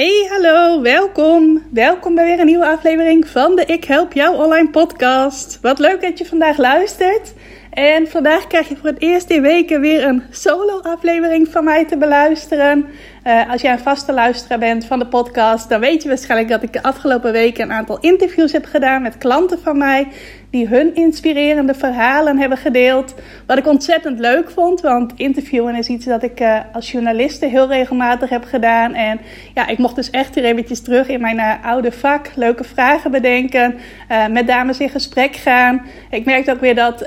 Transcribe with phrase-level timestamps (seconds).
[0.00, 1.66] Hey, hallo, welkom.
[1.70, 5.58] Welkom bij weer een nieuwe aflevering van de Ik Help Jou Online podcast.
[5.62, 7.34] Wat leuk dat je vandaag luistert.
[7.70, 11.96] En vandaag krijg je voor het eerst in weken weer een solo-aflevering van mij te
[11.96, 12.86] beluisteren.
[13.26, 16.62] Uh, als jij een vaste luisteraar bent van de podcast, dan weet je waarschijnlijk dat
[16.62, 20.08] ik de afgelopen weken een aantal interviews heb gedaan met klanten van mij
[20.50, 23.14] die hun inspirerende verhalen hebben gedeeld.
[23.46, 27.68] Wat ik ontzettend leuk vond, want interviewen is iets dat ik uh, als journaliste heel
[27.68, 28.94] regelmatig heb gedaan.
[28.94, 29.20] En
[29.54, 33.10] ja, ik mocht dus echt weer eventjes terug in mijn uh, oude vak, leuke vragen
[33.10, 33.74] bedenken,
[34.10, 35.86] uh, met dames in gesprek gaan.
[36.10, 37.02] Ik merkte ook weer dat,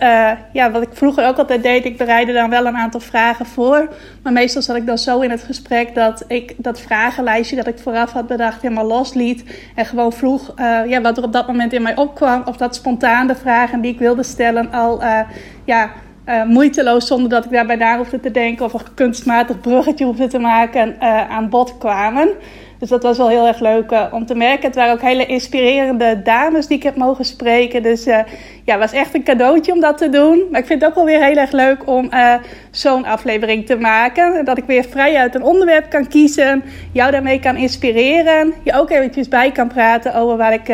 [0.52, 3.94] ja, wat ik vroeger ook altijd deed, ik bereidde dan wel een aantal vragen voor.
[4.24, 7.80] Maar meestal zat ik dan zo in het gesprek dat ik dat vragenlijstje dat ik
[7.80, 9.44] vooraf had bedacht helemaal losliet.
[9.76, 10.54] En gewoon vroeg
[10.88, 14.00] ja, wat er op dat moment in mij opkwam, of dat spontaan vragen die ik
[14.00, 15.20] wilde stellen al uh,
[15.66, 15.92] ja,
[16.30, 20.28] uh, moeiteloos, zonder dat ik daarbij na hoefde te denken of een kunstmatig bruggetje hoefde
[20.28, 22.30] te maken, uh, aan bod kwamen.
[22.80, 24.66] Dus dat was wel heel erg leuk om te merken.
[24.66, 27.84] Het waren ook hele inspirerende dames die ik heb mogen spreken.
[27.84, 28.06] Dus
[28.66, 30.44] ja, was echt een cadeautje om dat te doen.
[30.52, 32.10] Maar ik vind het ook wel weer heel erg leuk om
[32.72, 34.46] zo'n aflevering te maken.
[34.46, 36.64] Dat ik weer vrij uit een onderwerp kan kiezen.
[36.92, 38.54] Jou daarmee kan inspireren.
[38.64, 40.68] Je ook eventjes bij kan praten over waar ik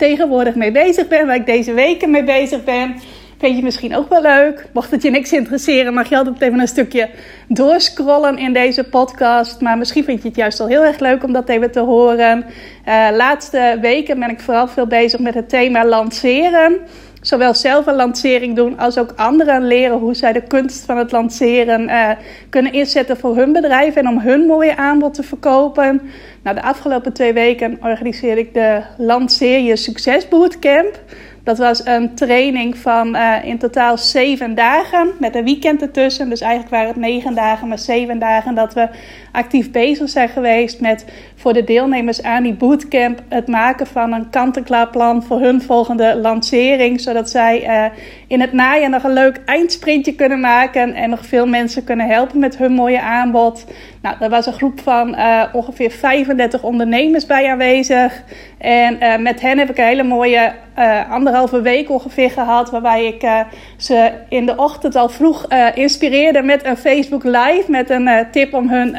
[0.00, 2.94] tegenwoordig mee bezig ben, waar ik deze weken mee bezig ben.
[3.38, 4.66] Vind je misschien ook wel leuk?
[4.72, 7.08] Mocht het je niks interesseren, mag je altijd even een stukje
[7.48, 9.60] doorscrollen in deze podcast.
[9.60, 12.44] Maar misschien vind je het juist wel heel erg leuk om dat even te horen.
[12.88, 16.78] Uh, laatste weken ben ik vooral veel bezig met het thema lanceren
[17.20, 21.12] zowel zelf een lancering doen als ook anderen leren hoe zij de kunst van het
[21.12, 22.10] lanceren uh,
[22.48, 26.00] kunnen inzetten voor hun bedrijf en om hun mooie aanbod te verkopen.
[26.42, 31.00] Nou, de afgelopen twee weken organiseerde ik de Lanceer je Succes Bootcamp.
[31.44, 36.28] Dat was een training van uh, in totaal zeven dagen met een weekend ertussen.
[36.28, 38.88] Dus eigenlijk waren het negen dagen, maar zeven dagen dat we
[39.32, 44.30] actief bezig zijn geweest met voor de deelnemers aan die bootcamp het maken van een
[44.30, 47.00] kant-en-klaar plan voor hun volgende lancering.
[47.00, 51.46] Zodat zij uh, in het najaar nog een leuk eindsprintje kunnen maken en nog veel
[51.46, 53.64] mensen kunnen helpen met hun mooie aanbod.
[54.02, 58.22] Nou, er was een groep van uh, ongeveer 35 ondernemers bij aanwezig.
[58.58, 62.70] En uh, met hen heb ik een hele mooie uh, anderhalve week ongeveer gehad.
[62.70, 63.44] Waarbij ik
[63.76, 67.64] ze in de ochtend al vroeg inspireerde met een Facebook Live.
[67.68, 68.96] Met een tip om hun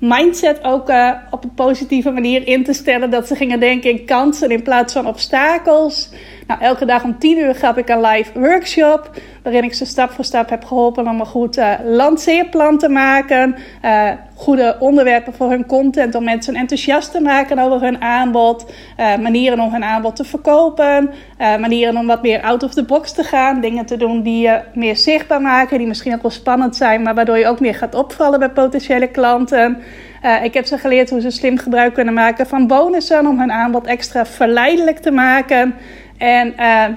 [0.00, 0.92] mindset ook
[1.30, 3.10] op een positieve manier in te stellen.
[3.10, 6.10] Dat ze gingen denken in kansen in plaats van obstakels.
[6.46, 9.10] Nou, elke dag om 10 uur gaf ik een live workshop.
[9.42, 13.56] Waarin ik ze stap voor stap heb geholpen om een goed uh, lanceerplan te maken.
[13.84, 16.14] Uh, goede onderwerpen voor hun content.
[16.14, 18.72] Om mensen enthousiast te maken over hun aanbod.
[19.00, 21.10] Uh, manieren om hun aanbod te verkopen.
[21.38, 23.60] manieren om wat meer out of the box te gaan.
[23.60, 25.78] Dingen te doen die je meer zichtbaar maken.
[25.78, 27.02] Die misschien ook wel spannend zijn.
[27.02, 29.82] Maar waardoor je ook meer gaat opvallen bij potentiële klanten.
[30.42, 33.86] Ik heb ze geleerd hoe ze slim gebruik kunnen maken van bonussen om hun aanbod
[33.86, 35.74] extra verleidelijk te maken.
[36.18, 36.96] En uh,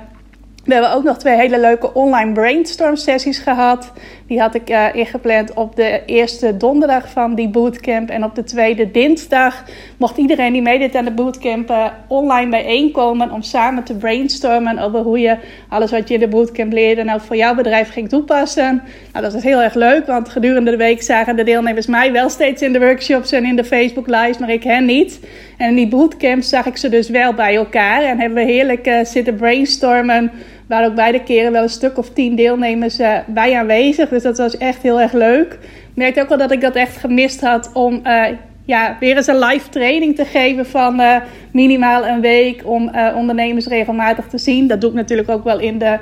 [0.67, 3.91] we hebben ook nog twee hele leuke online brainstorm sessies gehad.
[4.27, 8.09] Die had ik uh, ingepland op de eerste donderdag van die bootcamp.
[8.09, 9.63] En op de tweede dinsdag
[9.97, 13.31] mocht iedereen die meedeed aan de bootcamp uh, online bijeenkomen.
[13.31, 15.37] Om samen te brainstormen over hoe je
[15.69, 18.81] alles wat je in de bootcamp leerde nou voor jouw bedrijf ging toepassen.
[19.11, 22.29] Nou, dat was heel erg leuk, want gedurende de week zagen de deelnemers mij wel
[22.29, 25.19] steeds in de workshops en in de Facebook lives, maar ik hen niet.
[25.57, 28.87] En in die bootcamp zag ik ze dus wel bij elkaar en hebben we heerlijk
[28.87, 30.31] uh, zitten brainstormen
[30.67, 34.09] waar ook beide keren wel een stuk of tien deelnemers uh, bij aanwezig.
[34.09, 35.53] Dus dat was echt heel erg leuk.
[35.61, 38.25] Ik merkte ook wel dat ik dat echt gemist had om uh,
[38.65, 41.15] ja, weer eens een live training te geven van uh,
[41.51, 44.67] minimaal een week om ondernemers regelmatig te zien.
[44.67, 45.99] Dat doe ik natuurlijk ook wel in de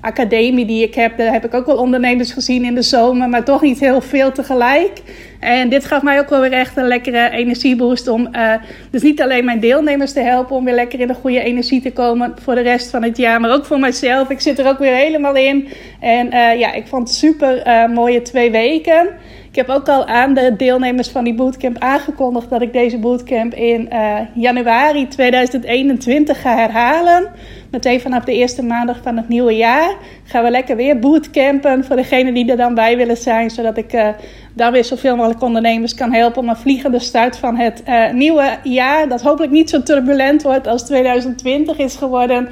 [0.00, 1.16] academie die ik heb.
[1.16, 4.32] Daar heb ik ook wel ondernemers gezien in de zomer, maar toch niet heel veel
[4.32, 5.02] tegelijk.
[5.40, 8.54] En dit gaf mij ook wel weer echt een lekkere energieboost om uh,
[8.90, 11.92] dus niet alleen mijn deelnemers te helpen om weer lekker in de goede energie te
[11.92, 14.30] komen voor de rest van het jaar, maar ook voor mijzelf.
[14.30, 15.68] Ik zit er ook weer helemaal in.
[16.00, 19.08] En uh, ja, ik vond het super uh, mooie twee weken.
[19.58, 23.54] Ik heb ook al aan de deelnemers van die bootcamp aangekondigd dat ik deze bootcamp
[23.54, 23.88] in
[24.34, 27.28] januari 2021 ga herhalen.
[27.70, 29.94] Meteen vanaf de eerste maandag van het nieuwe jaar
[30.24, 33.50] gaan we lekker weer bootcampen voor degenen die er dan bij willen zijn.
[33.50, 34.08] Zodat ik uh,
[34.54, 38.58] dan weer zoveel mogelijk ondernemers kan helpen om een vliegende start van het uh, nieuwe
[38.62, 39.08] jaar.
[39.08, 42.48] Dat hopelijk niet zo turbulent wordt als 2020 is geworden.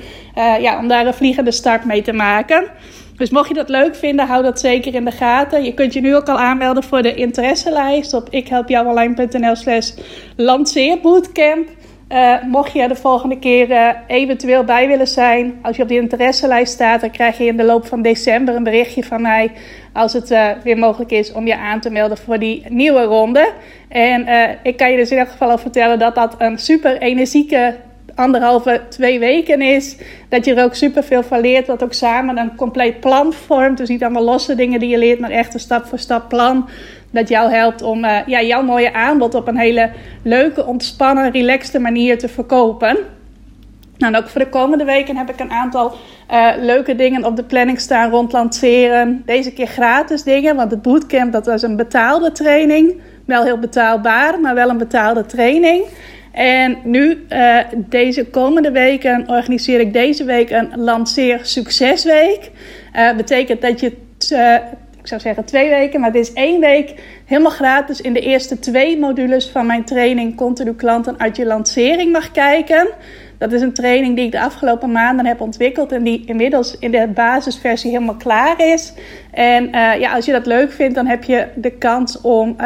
[0.60, 2.64] Ja, om daar een vliegende start mee te maken.
[3.16, 5.64] Dus mocht je dat leuk vinden, hou dat zeker in de gaten.
[5.64, 9.90] Je kunt je nu ook al aanmelden voor de interesselijst op ikhelpjouonline.nl slash
[10.36, 11.68] lanceerbootcamp.
[12.12, 16.00] Uh, mocht je de volgende keer uh, eventueel bij willen zijn, als je op die
[16.00, 19.52] interesselijst staat, dan krijg je in de loop van december een berichtje van mij
[19.92, 23.52] als het uh, weer mogelijk is om je aan te melden voor die nieuwe ronde.
[23.88, 24.26] En
[24.62, 27.76] ik kan je dus in elk geval al vertellen dat dat een super energieke
[28.16, 29.96] anderhalve, twee weken is.
[30.28, 31.66] Dat je er ook super veel van leert.
[31.66, 33.78] Wat ook samen een compleet plan vormt.
[33.78, 36.68] Dus niet allemaal losse dingen die je leert, maar echt een stap voor stap plan.
[37.10, 39.90] Dat jou helpt om uh, ja, jouw mooie aanbod op een hele
[40.22, 42.96] leuke, ontspannen, relaxte manier te verkopen.
[43.98, 45.94] Nou, en ook voor de komende weken heb ik een aantal
[46.32, 49.22] uh, leuke dingen op de planning staan rond lanceren.
[49.26, 53.00] Deze keer gratis dingen, want het bootcamp dat was een betaalde training.
[53.24, 55.84] Wel heel betaalbaar, maar wel een betaalde training.
[56.36, 62.50] En nu, uh, deze komende weken, organiseer ik deze week een lanceer succesweek.
[62.96, 63.92] Uh, betekent dat je,
[64.32, 64.54] uh,
[65.00, 66.94] ik zou zeggen twee weken, maar dit is één week
[67.24, 72.12] helemaal gratis in de eerste twee modules van mijn training Continu Klanten uit je lancering
[72.12, 72.88] mag kijken.
[73.38, 76.90] Dat is een training die ik de afgelopen maanden heb ontwikkeld en die inmiddels in
[76.90, 78.92] de basisversie helemaal klaar is.
[79.30, 79.68] En
[79.98, 82.56] ja, als je dat leuk vindt, dan heb je de kans om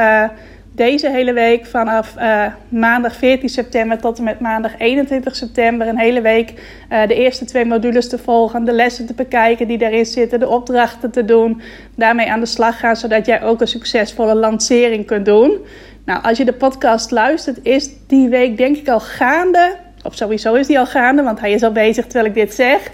[0.81, 5.99] deze hele week vanaf uh, maandag 14 september tot en met maandag 21 september een
[5.99, 6.53] hele week
[6.93, 10.49] uh, de eerste twee modules te volgen, de lessen te bekijken die daarin zitten, de
[10.49, 11.63] opdrachten te doen,
[11.97, 15.59] daarmee aan de slag gaan zodat jij ook een succesvolle lancering kunt doen.
[16.05, 19.77] Nou, als je de podcast luistert, is die week denk ik al gaande.
[20.03, 22.91] Of sowieso is die al gaande, want hij is al bezig terwijl ik dit zeg.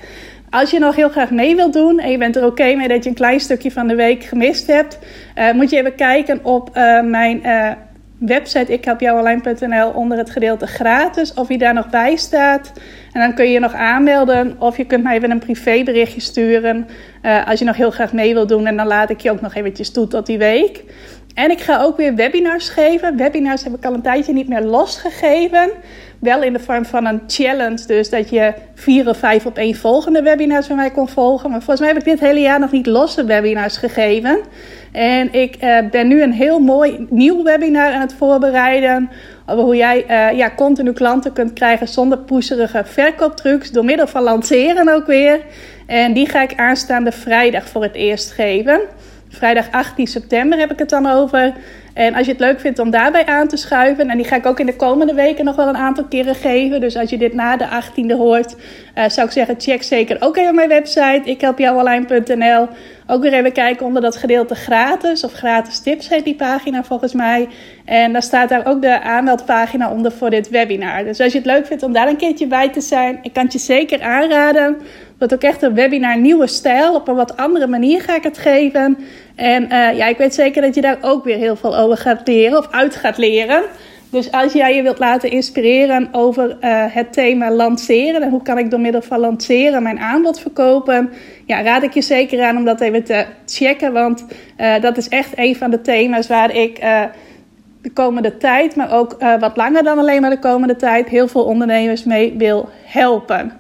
[0.57, 3.05] Als je nog heel graag mee wilt doen en je bent er oké mee dat
[3.05, 4.99] je een klein stukje van de week gemist hebt,
[5.39, 7.71] uh, moet je even kijken op uh, mijn uh,
[8.19, 12.73] website ikhelpjouonline.nl onder het gedeelte gratis of je daar nog bij staat.
[13.13, 16.87] En dan kun je je nog aanmelden of je kunt mij even een privéberichtje sturen
[17.47, 18.67] als je nog heel graag mee wilt doen.
[18.67, 20.85] En dan laat ik je ook nog eventjes toe tot die week.
[21.35, 23.17] En ik ga ook weer webinars geven.
[23.17, 25.71] Webinars heb ik al een tijdje niet meer losgegeven.
[26.19, 27.87] Wel in de vorm van een challenge.
[27.87, 31.51] Dus dat je vier of vijf op één volgende webinars van mij kon volgen.
[31.51, 34.39] Maar volgens mij heb ik dit hele jaar nog niet losse webinars gegeven.
[34.93, 39.11] En ik uh, ben nu een heel mooi nieuw webinar aan het voorbereiden.
[39.47, 43.71] Over hoe jij uh, ja, continu klanten kunt krijgen zonder poeserige verkooptrucs.
[43.71, 45.41] Door middel van lanceren ook weer.
[45.87, 48.81] En die ga ik aanstaande vrijdag voor het eerst geven.
[49.29, 51.53] Vrijdag 18 september heb ik het dan over.
[51.97, 54.47] En als je het leuk vindt om daarbij aan te schuiven, en die ga ik
[54.47, 56.81] ook in de komende weken nog wel een aantal keren geven.
[56.81, 58.57] Dus als je dit na de 18e hoort,
[58.95, 62.69] uh, zou ik zeggen: check zeker ook even mijn website, ikhelpjouonline.nl.
[63.07, 67.13] Ook weer even kijken onder dat gedeelte gratis, of gratis tips heet die pagina volgens
[67.13, 67.49] mij.
[67.85, 71.05] En daar staat daar ook de aanmeldpagina onder voor dit webinar.
[71.05, 73.45] Dus als je het leuk vindt om daar een keertje bij te zijn, ik kan
[73.45, 74.77] het je zeker aanraden.
[75.19, 76.95] Dat ook echt een webinar nieuwe stijl.
[76.95, 78.99] Op een wat andere manier ga ik het geven.
[79.35, 82.29] En uh, ja, ik weet zeker dat je daar ook weer heel veel over gaat
[82.29, 83.63] leren of uit gaat leren.
[84.11, 88.59] Dus als jij je wilt laten inspireren over uh, het thema lanceren en hoe kan
[88.59, 91.11] ik door middel van lanceren mijn aanbod verkopen,
[91.47, 93.93] ja, raad ik je zeker aan om dat even te checken.
[93.93, 94.25] Want
[94.59, 96.81] uh, dat is echt een van de thema's waar ik
[97.83, 101.45] de komende tijd, maar ook wat langer dan alleen maar de komende tijd, heel veel
[101.45, 103.53] ondernemers mee wil helpen.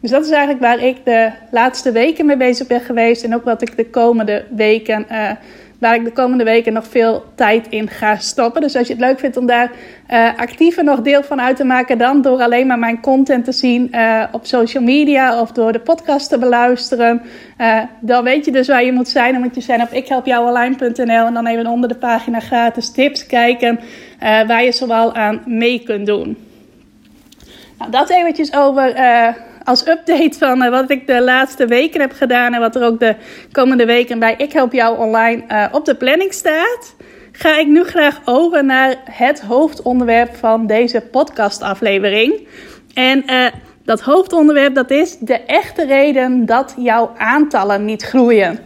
[0.00, 3.24] Dus dat is eigenlijk waar ik de laatste weken mee bezig ben geweest.
[3.24, 5.30] En ook wat ik de komende weken, uh,
[5.78, 8.60] waar ik de komende weken nog veel tijd in ga stoppen.
[8.60, 9.70] Dus als je het leuk vindt om daar
[10.10, 13.52] uh, actiever nog deel van uit te maken, dan door alleen maar mijn content te
[13.52, 17.22] zien uh, op social media of door de podcast te beluisteren.
[18.00, 19.32] dan weet je dus waar je moet zijn.
[19.32, 23.80] Dan moet je zijn op ikhelpjouonline.nl en dan even onder de pagina gratis tips kijken
[24.20, 26.36] waar je zowel aan mee kunt doen.
[27.78, 28.94] Nou, dat eventjes over
[29.68, 33.00] als update van uh, wat ik de laatste weken heb gedaan en wat er ook
[33.00, 33.14] de
[33.52, 36.94] komende weken bij Ik Help Jou Online uh, op de planning staat,
[37.32, 42.46] ga ik nu graag over naar het hoofdonderwerp van deze podcastaflevering.
[42.94, 43.46] En uh,
[43.84, 48.58] dat hoofdonderwerp dat is de echte reden dat jouw aantallen niet groeien.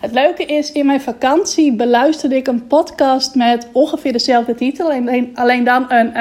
[0.00, 5.30] Het leuke is, in mijn vakantie beluisterde ik een podcast met ongeveer dezelfde titel, alleen,
[5.34, 6.12] alleen dan een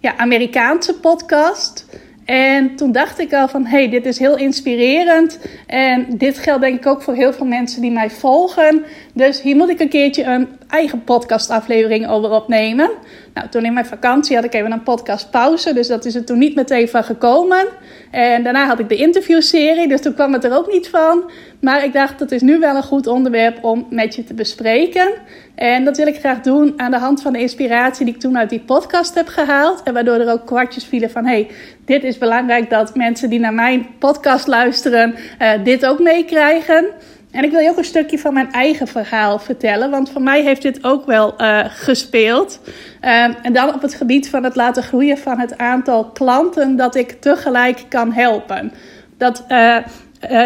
[0.00, 1.86] ja, Amerikaanse podcast.
[2.24, 5.38] En toen dacht ik al van, hey, dit is heel inspirerend.
[5.66, 8.84] En dit geldt denk ik ook voor heel veel mensen die mij volgen.
[9.14, 12.90] Dus hier moet ik een keertje een eigen podcastaflevering over opnemen.
[13.34, 16.38] Nou, toen in mijn vakantie had ik even een podcastpauze, dus dat is er toen
[16.38, 17.66] niet meteen van gekomen.
[18.10, 21.30] En daarna had ik de interviewserie, dus toen kwam het er ook niet van.
[21.60, 25.12] Maar ik dacht, dat is nu wel een goed onderwerp om met je te bespreken.
[25.54, 28.38] En dat wil ik graag doen aan de hand van de inspiratie die ik toen
[28.38, 29.82] uit die podcast heb gehaald.
[29.82, 31.50] En waardoor er ook kwartjes vielen van, hey,
[31.84, 36.86] dit is belangrijk dat mensen die naar mijn podcast luisteren, uh, dit ook meekrijgen.
[37.30, 40.42] En ik wil je ook een stukje van mijn eigen verhaal vertellen, want voor mij
[40.42, 42.60] heeft dit ook wel uh, gespeeld.
[42.64, 46.94] Um, en dan op het gebied van het laten groeien van het aantal klanten dat
[46.94, 48.72] ik tegelijk kan helpen.
[49.18, 49.44] Dat,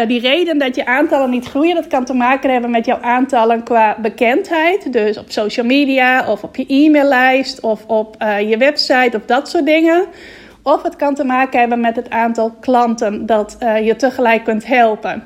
[0.07, 3.63] die reden dat je aantallen niet groeien, dat kan te maken hebben met jouw aantallen
[3.63, 4.93] qua bekendheid.
[4.93, 8.15] Dus op social media of op je e-maillijst of op
[8.47, 10.05] je website of dat soort dingen.
[10.67, 15.23] Of het kan te maken hebben met het aantal klanten dat je tegelijk kunt helpen.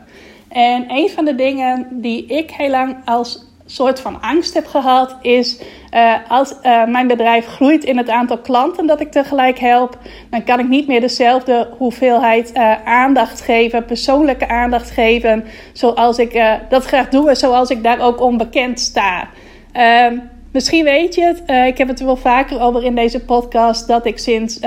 [0.49, 5.15] En een van de dingen die ik heel lang als soort van angst heb gehad,
[5.21, 5.61] is
[5.93, 9.97] uh, als uh, mijn bedrijf groeit in het aantal klanten dat ik tegelijk help,
[10.29, 12.53] dan kan ik niet meer dezelfde hoeveelheid
[12.85, 18.21] aandacht geven, persoonlijke aandacht geven, zoals ik dat graag doe en zoals ik daar ook
[18.21, 19.29] onbekend sta.
[19.71, 20.17] Ehm,
[20.51, 24.05] misschien weet je het, ik heb het er wel vaker over in deze podcast, dat
[24.05, 24.59] ik sinds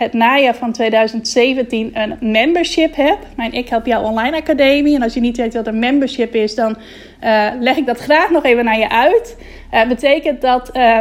[0.00, 3.18] het najaar van 2017 een membership heb.
[3.36, 4.94] Mijn Ik Help Jou Online Academie.
[4.94, 6.76] En als je niet weet wat een membership is, dan
[7.24, 9.36] uh, leg ik dat graag nog even naar je uit.
[9.74, 10.98] Uh, betekent dat uh,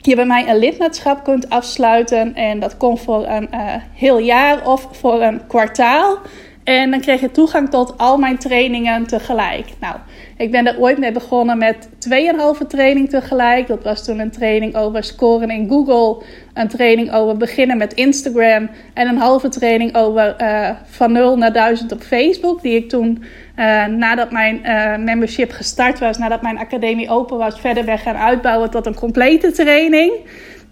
[0.00, 2.34] je bij mij een lidmaatschap kunt afsluiten.
[2.34, 3.48] En dat komt voor een
[3.94, 6.18] heel jaar of voor een kwartaal.
[6.68, 9.66] En dan krijg je toegang tot al mijn trainingen tegelijk.
[9.80, 9.96] Nou,
[10.36, 11.88] ik ben er ooit mee begonnen met
[12.60, 13.66] 2,5 training tegelijk.
[13.66, 16.24] Dat was toen een training over scoren in Google.
[16.54, 18.70] Een training over beginnen met Instagram.
[18.94, 22.62] En een halve training over uh, van 0 naar 1000 op Facebook.
[22.62, 23.24] Die ik toen,
[23.56, 28.16] uh, nadat mijn uh, membership gestart was, nadat mijn academie open was, verder ben gaan
[28.16, 30.12] uitbouwen tot een complete training.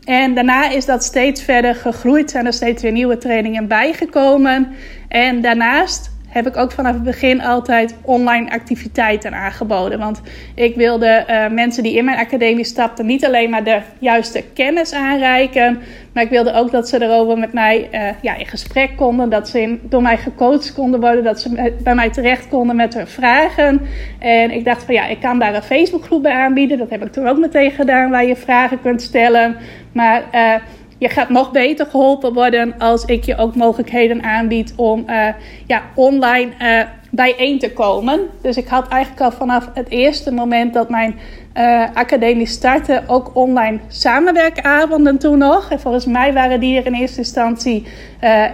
[0.07, 2.31] En daarna is dat steeds verder gegroeid.
[2.31, 4.69] Zijn er steeds weer nieuwe trainingen bijgekomen.
[5.09, 9.99] En daarnaast heb ik ook vanaf het begin altijd online activiteiten aangeboden.
[9.99, 10.21] Want
[10.55, 14.93] ik wilde uh, mensen die in mijn academie stapten niet alleen maar de juiste kennis
[14.93, 15.79] aanreiken,
[16.13, 19.49] maar ik wilde ook dat ze erover met mij uh, ja, in gesprek konden, dat
[19.49, 23.81] ze door mij gecoacht konden worden, dat ze bij mij terecht konden met hun vragen.
[24.19, 26.79] En ik dacht van ja, ik kan daar een Facebookgroep bij aanbieden.
[26.79, 29.57] Dat heb ik toen ook meteen gedaan, waar je vragen kunt stellen.
[29.93, 30.55] Maar uh,
[30.99, 35.29] je gaat nog beter geholpen worden als ik je ook mogelijkheden aanbied om uh,
[35.67, 38.21] ja, online uh, bijeen te komen.
[38.43, 41.15] Dus ik had eigenlijk al vanaf het eerste moment dat mijn
[41.55, 45.71] uh, academie startte ook online samenwerkavonden toen nog.
[45.71, 47.87] En volgens mij waren die er in eerste instantie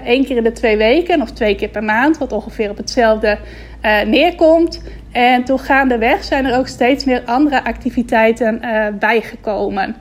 [0.04, 3.38] één keer in de twee weken of twee keer per maand, wat ongeveer op hetzelfde
[4.06, 4.82] neerkomt.
[5.12, 8.60] En toen gaandeweg zijn er ook steeds meer andere activiteiten
[8.98, 9.96] bijgekomen.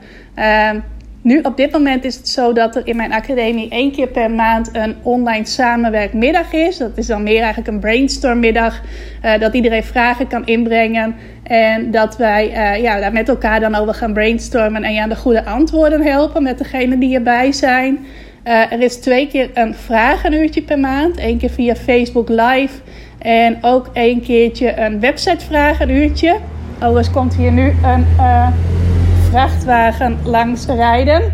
[1.22, 4.30] Nu, op dit moment is het zo dat er in mijn academie één keer per
[4.30, 6.76] maand een online samenwerkmiddag is.
[6.76, 8.80] Dat is dan meer eigenlijk een brainstormmiddag.
[9.24, 11.14] Uh, dat iedereen vragen kan inbrengen.
[11.42, 15.08] En dat wij uh, ja, daar met elkaar dan over gaan brainstormen en je aan
[15.08, 17.98] de goede antwoorden helpen met degenen die erbij zijn.
[18.44, 21.18] Uh, er is twee keer een vragenuurtje per maand.
[21.18, 22.80] Eén keer via Facebook Live.
[23.18, 26.36] En ook één keertje een websitevragenuurtje.
[26.76, 28.06] Overigens komt hier nu een
[29.32, 31.32] vrachtwagen langs rijden.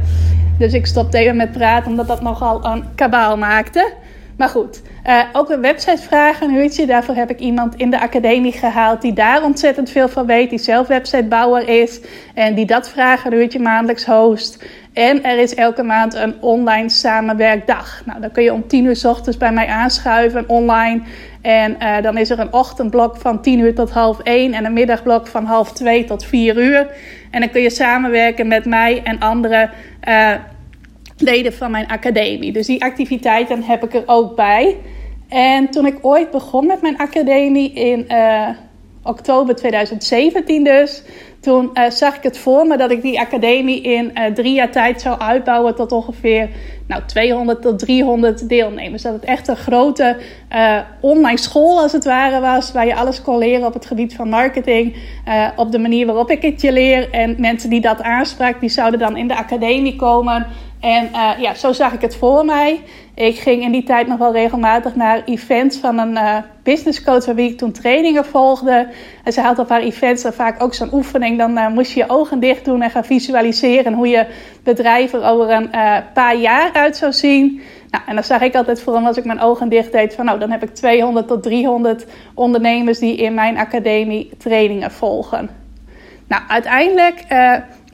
[0.58, 3.92] Dus ik stopte even met praten, omdat dat nogal een kabaal maakte.
[4.36, 6.86] Maar goed, uh, ook een websitevragen, uurtje.
[6.86, 10.50] Daarvoor heb ik iemand in de academie gehaald die daar ontzettend veel van weet.
[10.50, 12.00] Die zelf websitebouwer is
[12.34, 14.64] en die dat vragen maandelijks host.
[14.98, 18.02] En er is elke maand een online samenwerkdag.
[18.04, 21.00] Nou, dan kun je om 10 uur s ochtends bij mij aanschuiven online.
[21.42, 24.72] En uh, dan is er een ochtendblok van 10 uur tot half 1 en een
[24.72, 26.86] middagblok van half 2 tot 4 uur.
[27.30, 29.70] En dan kun je samenwerken met mij en andere
[30.08, 30.32] uh,
[31.16, 32.52] leden van mijn academie.
[32.52, 34.76] Dus die activiteiten heb ik er ook bij.
[35.28, 38.48] En toen ik ooit begon met mijn academie in uh,
[39.08, 41.02] oktober 2017 dus,
[41.40, 44.70] toen uh, zag ik het voor me dat ik die academie in uh, drie jaar
[44.70, 46.48] tijd zou uitbouwen tot ongeveer
[46.86, 49.02] nou, 200 tot 300 deelnemers.
[49.02, 50.16] Dat het echt een grote
[50.52, 54.14] uh, online school als het ware was, waar je alles kon leren op het gebied
[54.14, 54.96] van marketing,
[55.56, 57.10] op de manier waarop ik het je leer.
[57.10, 60.46] En mensen die dat aansprak, die zouden dan in de academie komen.
[60.80, 62.80] En uh, ja, zo zag ik het voor mij.
[63.14, 67.24] Ik ging in die tijd nog wel regelmatig naar events van een uh, business coach
[67.24, 68.88] waar ik toen trainingen volgde.
[69.24, 71.38] En ze had op haar events dan vaak ook zo'n oefening.
[71.38, 74.26] Dan uh, moest je je ogen dicht doen en gaan visualiseren hoe je
[74.62, 75.70] bedrijf er over een
[76.14, 77.60] paar jaar uit zou zien.
[77.90, 80.38] Nou, en dan zag ik altijd voor als ik mijn ogen dicht deed van nou,
[80.38, 85.50] dan heb ik 200 tot 300 ondernemers die in mijn academie trainingen volgen.
[86.28, 87.24] Nou, uiteindelijk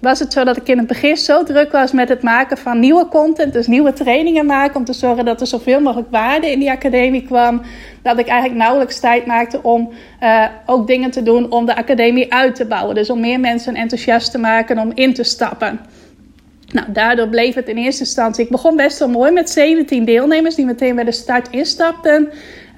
[0.04, 2.78] was het zo dat ik in het begin zo druk was met het maken van
[2.78, 6.58] nieuwe content, dus nieuwe trainingen maken, om te zorgen dat er zoveel mogelijk waarde in
[6.58, 7.62] die academie kwam,
[8.02, 9.92] dat ik eigenlijk nauwelijks tijd maakte om
[10.22, 12.94] uh, ook dingen te doen om de academie uit te bouwen.
[12.94, 15.80] Dus om meer mensen enthousiast te maken om in te stappen.
[16.72, 18.44] Nou, daardoor bleef het in eerste instantie.
[18.44, 22.30] Ik begon best wel mooi met 17 deelnemers die meteen bij de start instapten.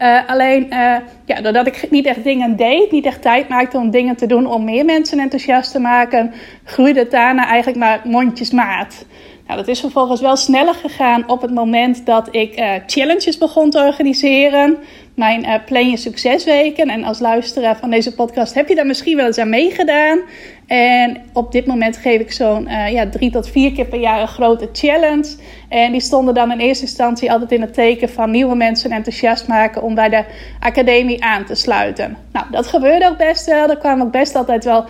[0.02, 3.90] Uh, alleen, uh, ja, doordat ik niet echt dingen deed, niet echt tijd maakte om
[3.90, 6.32] dingen te doen om meer mensen enthousiast te maken,
[6.64, 9.06] groeide het daarna eigenlijk maar mondjesmaat.
[9.46, 13.70] Nou, dat is vervolgens wel sneller gegaan op het moment dat ik uh, challenges begon
[13.70, 14.76] te organiseren.
[15.14, 16.88] Mijn uh, Plan Je Succesweken.
[16.88, 20.20] En als luisteraar van deze podcast heb je daar misschien wel eens aan meegedaan.
[20.66, 24.20] En op dit moment geef ik zo'n uh, ja, drie tot vier keer per jaar
[24.20, 25.36] een grote challenge.
[25.68, 29.48] En die stonden dan in eerste instantie altijd in het teken van nieuwe mensen enthousiast
[29.48, 30.24] maken om bij de
[30.60, 32.16] academie aan te sluiten.
[32.32, 33.68] Nou, dat gebeurde ook best wel.
[33.68, 34.84] Er kwamen ook best altijd wel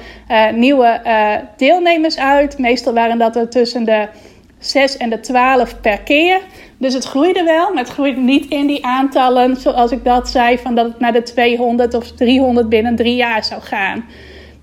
[0.55, 1.01] nieuwe
[1.57, 2.59] deelnemers uit.
[2.59, 4.09] Meestal waren dat er tussen de
[4.59, 6.41] 6 en de 12 per keer.
[6.79, 10.59] Dus het groeide wel, maar het groeide niet in die aantallen zoals ik dat zei,
[10.59, 14.05] van dat het naar de 200 of 300 binnen drie jaar zou gaan.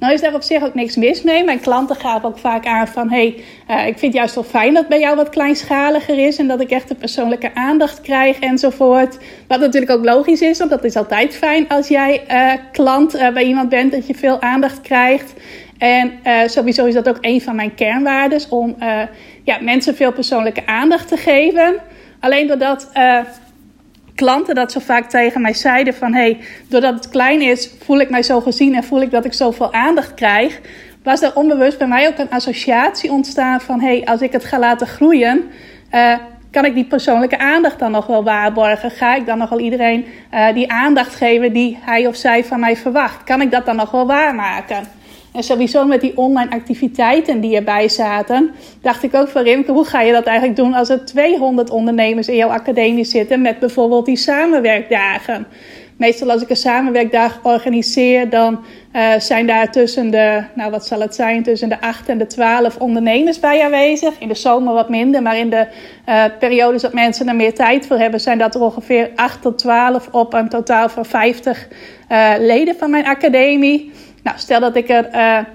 [0.04, 1.44] Nou is daar op zich ook niks mis mee.
[1.44, 3.10] Mijn klanten gaven ook vaak aan van...
[3.10, 3.36] hé,
[3.68, 6.38] hey, uh, ik vind het juist wel fijn dat het bij jou wat kleinschaliger is...
[6.38, 9.18] en dat ik echt de persoonlijke aandacht krijg enzovoort.
[9.48, 11.70] Wat natuurlijk ook logisch is, want dat is altijd fijn...
[11.70, 15.34] als jij uh, klant uh, bij iemand bent, dat je veel aandacht krijgt.
[15.84, 16.12] En
[16.50, 18.42] sowieso is dat ook een van mijn kernwaarden...
[18.50, 18.76] om
[19.44, 21.76] ja, mensen veel persoonlijke aandacht te geven.
[22.20, 22.92] Alleen doordat
[24.16, 26.14] klanten dat zo vaak tegen mij zeiden van...
[26.14, 29.34] hey, doordat het klein is, voel ik mij zo gezien en voel ik dat ik
[29.34, 30.60] zoveel aandacht krijg...
[31.04, 33.82] was er onbewust bij mij ook een associatie ontstaan van...
[33.82, 35.44] hey, als ik het ga laten groeien...
[36.52, 38.92] Kan ik die persoonlijke aandacht dan nog wel waarborgen?
[38.92, 40.06] Ga ik dan nog wel iedereen
[40.54, 43.24] die aandacht geven die hij of zij van mij verwacht?
[43.24, 45.02] Kan ik dat dan nog wel waarmaken?
[45.34, 49.86] En sowieso met die online activiteiten die erbij zaten, dacht ik ook van Rimke, hoe
[49.86, 54.06] ga je dat eigenlijk doen als er 200 ondernemers in jouw academie zitten met bijvoorbeeld
[54.06, 55.48] die samenwerkdagen?
[55.98, 58.60] Meestal als ik een samenwerkdag organiseer, dan
[58.96, 62.28] uh, zijn daar tussen de, nou wat zal het zijn, tussen de 8 en de
[62.28, 64.20] 12 ondernemers bij aanwezig.
[64.20, 65.68] In de zomer wat minder, maar in de
[66.10, 69.58] uh, periodes dat mensen er meer tijd voor hebben, zijn dat er ongeveer 8 tot
[69.58, 71.68] 12 op een totaal van 50
[72.12, 73.92] uh, eh, leden van mijn academie.
[74.24, 75.46] Nou, stel dat ik er uh, eh,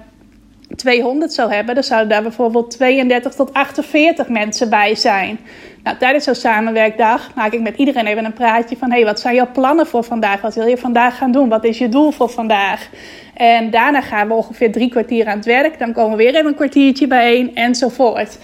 [0.75, 5.39] 200 zou hebben, dan zouden daar bijvoorbeeld 32 tot 48 mensen bij zijn.
[5.83, 9.35] Nou, tijdens zo'n samenwerkdag maak ik met iedereen even een praatje van: hey, wat zijn
[9.35, 10.41] jouw plannen voor vandaag?
[10.41, 11.49] Wat wil je vandaag gaan doen?
[11.49, 12.89] Wat is je doel voor vandaag?
[13.33, 15.79] En daarna gaan we ongeveer drie kwartier aan het werk.
[15.79, 18.37] Dan komen we weer even een kwartiertje bijeen enzovoort.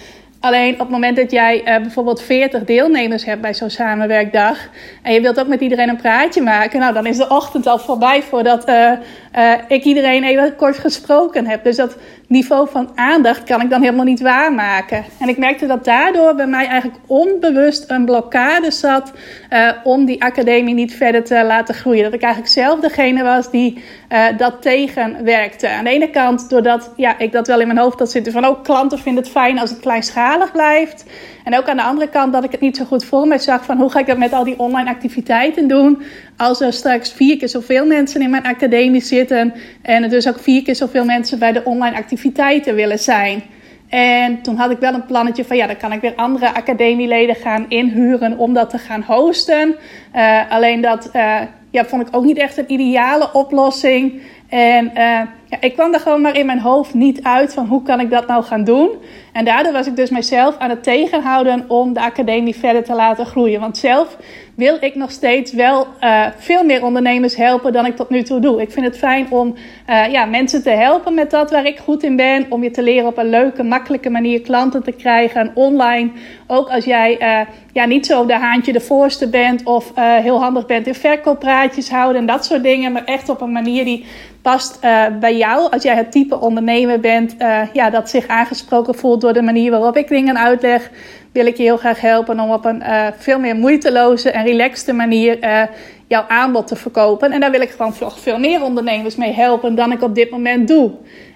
[0.46, 4.58] Alleen op het moment dat jij uh, bijvoorbeeld 40 deelnemers hebt bij zo'n samenwerkdag.
[5.02, 6.80] en je wilt ook met iedereen een praatje maken.
[6.80, 8.92] nou dan is de ochtend al voorbij voordat uh,
[9.38, 11.64] uh, ik iedereen even kort gesproken heb.
[11.64, 15.06] Dus dat niveau van aandacht kan ik dan helemaal niet waarmaken.
[15.20, 19.12] En ik merkte dat daardoor bij mij eigenlijk onbewust een blokkade zat
[19.50, 22.04] uh, om die academie niet verder te laten groeien.
[22.04, 25.70] Dat ik eigenlijk zelf degene was die uh, dat tegenwerkte.
[25.70, 28.46] Aan de ene kant doordat ja, ik dat wel in mijn hoofd had zitten van
[28.46, 31.06] ook oh, klanten vinden het fijn als het kleinschalig blijft.
[31.44, 33.66] En ook aan de andere kant dat ik het niet zo goed voor me zag
[33.66, 36.02] van hoe ga ik dat met al die online activiteiten doen.
[36.38, 40.40] Als er straks vier keer zoveel mensen in mijn academie zitten en er dus ook
[40.40, 43.44] vier keer zoveel mensen bij de online activiteiten willen zijn.
[43.90, 47.36] En toen had ik wel een plannetje van ja, dan kan ik weer andere academieleden
[47.36, 49.76] gaan inhuren om dat te gaan hosten.
[50.16, 54.22] Uh, alleen dat uh, ja, vond ik ook niet echt een ideale oplossing.
[54.50, 55.22] En uh,
[55.60, 58.28] ik kwam er gewoon maar in mijn hoofd niet uit van hoe kan ik dat
[58.28, 58.90] nou gaan doen.
[59.34, 63.26] En daardoor was ik dus mezelf aan het tegenhouden om de academie verder te laten
[63.26, 63.60] groeien.
[63.60, 64.18] Want zelf
[64.56, 68.40] wil ik nog steeds wel uh, veel meer ondernemers helpen dan ik tot nu toe
[68.40, 68.62] doe.
[68.62, 69.56] Ik vind het fijn om
[69.90, 72.46] uh, ja, mensen te helpen met dat waar ik goed in ben.
[72.50, 76.12] Om je te leren op een leuke, makkelijke manier klanten te krijgen online.
[76.48, 80.66] Ook als jij uh, ja, niet zo de haantje de voorste bent of heel handig
[80.66, 82.92] bent in verkooppraatjes houden en dat soort dingen.
[82.92, 84.06] Maar echt op een manier die
[84.46, 84.80] past
[85.20, 85.72] bij jou.
[85.72, 87.36] Als jij het type ondernemer bent
[87.74, 90.90] ja, dat zich aangesproken voelt door de manier waarop ik dingen uitleg
[91.32, 94.94] wil ik je heel graag helpen om op een uh, veel meer moeiteloze en relaxte
[94.94, 95.38] manier
[96.08, 97.32] jouw aanbod te verkopen.
[97.32, 100.68] En daar wil ik gewoon veel meer ondernemers mee helpen dan ik op dit moment
[100.68, 100.92] doe.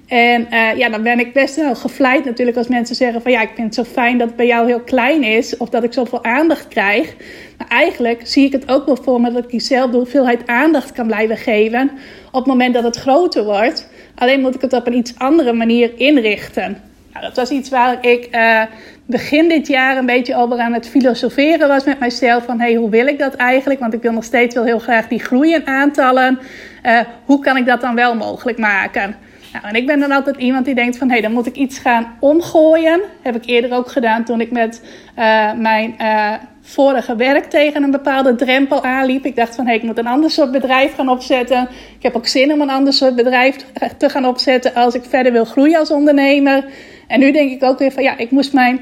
[0.07, 3.51] En ja, dan ben ik best wel gevleid natuurlijk als mensen zeggen van ja, ik
[3.55, 6.23] vind het zo fijn dat het bij jou heel klein is of dat ik zoveel
[6.23, 7.15] aandacht krijg.
[7.57, 11.07] Maar eigenlijk zie ik het ook wel voor me dat ik diezelfde hoeveelheid aandacht kan
[11.07, 11.91] blijven geven
[12.31, 13.89] op het moment dat het groter wordt.
[14.15, 16.77] Alleen moet ik het op een iets andere manier inrichten.
[17.13, 18.61] Nou, dat was iets waar ik uh,
[19.05, 22.45] begin dit jaar een beetje over aan het filosoferen was met mijzelf.
[22.45, 23.79] Van hey, hoe wil ik dat eigenlijk?
[23.79, 26.39] Want ik wil nog steeds wel heel graag die groei in aantallen.
[26.83, 29.15] Uh, hoe kan ik dat dan wel mogelijk maken?
[29.53, 31.55] Nou, en ik ben dan altijd iemand die denkt van, hé, hey, dan moet ik
[31.55, 33.01] iets gaan omgooien.
[33.21, 34.81] Heb ik eerder ook gedaan toen ik met
[35.19, 39.25] uh, mijn uh, vorige werk tegen een bepaalde drempel aanliep.
[39.25, 41.67] Ik dacht van, hé, hey, ik moet een ander soort bedrijf gaan opzetten.
[41.97, 43.55] Ik heb ook zin om een ander soort bedrijf
[43.97, 46.65] te gaan opzetten als ik verder wil groeien als ondernemer.
[47.07, 48.79] En nu denk ik ook weer van, ja, ik moest mijn,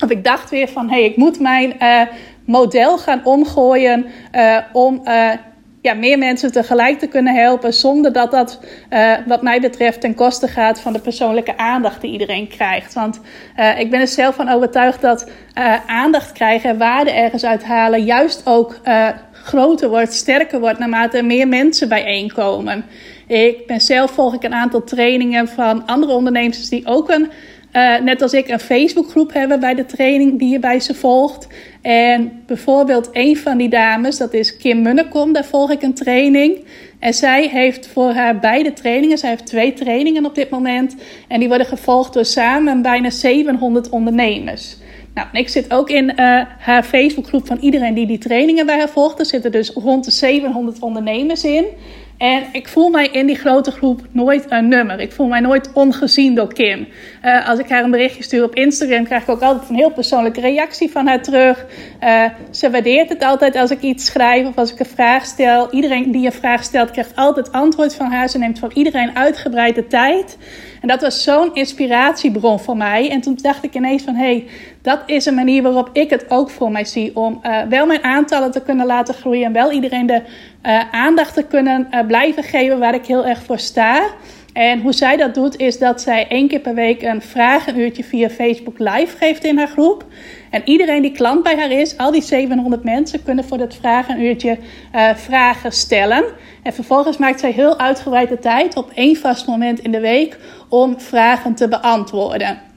[0.00, 2.00] of ik dacht weer van, hé, hey, ik moet mijn uh,
[2.44, 4.06] model gaan omgooien
[4.72, 5.02] om
[5.82, 7.74] ja, meer mensen tegelijk te kunnen helpen.
[7.74, 8.60] Zonder dat dat,
[8.90, 12.94] uh, wat mij betreft, ten koste gaat van de persoonlijke aandacht die iedereen krijgt.
[12.94, 13.20] Want
[13.58, 18.04] uh, ik ben er zelf van overtuigd dat uh, aandacht krijgen en waarde ergens uithalen
[18.04, 18.80] juist ook
[19.32, 22.84] groter wordt, sterker wordt naarmate er meer mensen bijeenkomen.
[23.26, 27.30] Ik ben zelf volg ik een aantal trainingen van andere ondernemers die ook een
[28.04, 31.46] net als ik een Facebookgroep hebben bij de training die je bij ze volgt.
[31.88, 36.64] En bijvoorbeeld een van die dames, dat is Kim Munnekom, daar volg ik een training.
[36.98, 40.96] En zij heeft voor haar beide trainingen, zij heeft twee trainingen op dit moment.
[41.28, 44.76] En die worden gevolgd door samen bijna 700 ondernemers.
[45.18, 48.88] Nou, ik zit ook in uh, haar Facebookgroep van iedereen die die trainingen bij haar
[48.88, 49.18] volgt.
[49.18, 51.66] Er zitten dus rond de 700 ondernemers in.
[52.18, 55.00] En ik voel mij in die grote groep nooit een nummer.
[55.00, 56.88] Ik voel mij nooit ongezien door Kim.
[57.24, 59.90] Uh, als ik haar een berichtje stuur op Instagram, krijg ik ook altijd een heel
[59.90, 61.66] persoonlijke reactie van haar terug.
[62.02, 65.70] Uh, ze waardeert het altijd als ik iets schrijf of als ik een vraag stel.
[65.70, 68.28] Iedereen die een vraag stelt, krijgt altijd antwoord van haar.
[68.28, 70.38] Ze neemt van iedereen uitgebreid de tijd.
[70.80, 73.10] En dat was zo'n inspiratiebron voor mij.
[73.10, 74.46] En toen dacht ik ineens van, hé, hey,
[74.88, 77.16] dat is een manier waarop ik het ook voor mij zie.
[77.16, 79.44] Om uh, wel mijn aantallen te kunnen laten groeien.
[79.44, 80.22] En wel iedereen de
[80.62, 84.06] uh, aandacht te kunnen uh, blijven geven waar ik heel erg voor sta.
[84.52, 88.28] En hoe zij dat doet, is dat zij één keer per week een vragenuurtje via
[88.28, 90.04] Facebook live geeft in haar groep.
[90.50, 94.58] En iedereen die klant bij haar is, al die 700 mensen, kunnen voor dat vragenuurtje
[94.94, 96.24] uh, vragen stellen.
[96.62, 100.38] En vervolgens maakt zij heel uitgebreid de tijd op één vast moment in de week
[100.68, 102.67] om vragen te beantwoorden.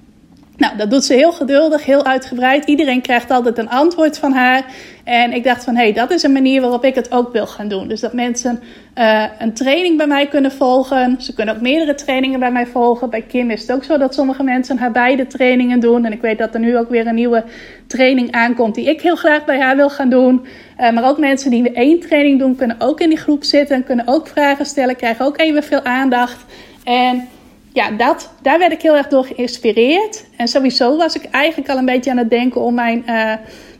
[0.61, 2.65] Nou, dat doet ze heel geduldig, heel uitgebreid.
[2.65, 4.65] Iedereen krijgt altijd een antwoord van haar.
[5.03, 7.47] En ik dacht van, hé, hey, dat is een manier waarop ik het ook wil
[7.47, 7.87] gaan doen.
[7.87, 8.59] Dus dat mensen
[8.97, 11.15] uh, een training bij mij kunnen volgen.
[11.21, 13.09] Ze kunnen ook meerdere trainingen bij mij volgen.
[13.09, 16.05] Bij Kim is het ook zo dat sommige mensen haar beide trainingen doen.
[16.05, 17.43] En ik weet dat er nu ook weer een nieuwe
[17.87, 20.45] training aankomt die ik heel graag bij haar wil gaan doen.
[20.79, 23.83] Uh, maar ook mensen die één training doen, kunnen ook in die groep zitten.
[23.83, 26.45] Kunnen ook vragen stellen, krijgen ook evenveel aandacht.
[26.83, 27.27] En
[27.73, 30.25] ja, dat, daar werd ik heel erg door geïnspireerd.
[30.37, 33.33] En sowieso was ik eigenlijk al een beetje aan het denken om mijn uh,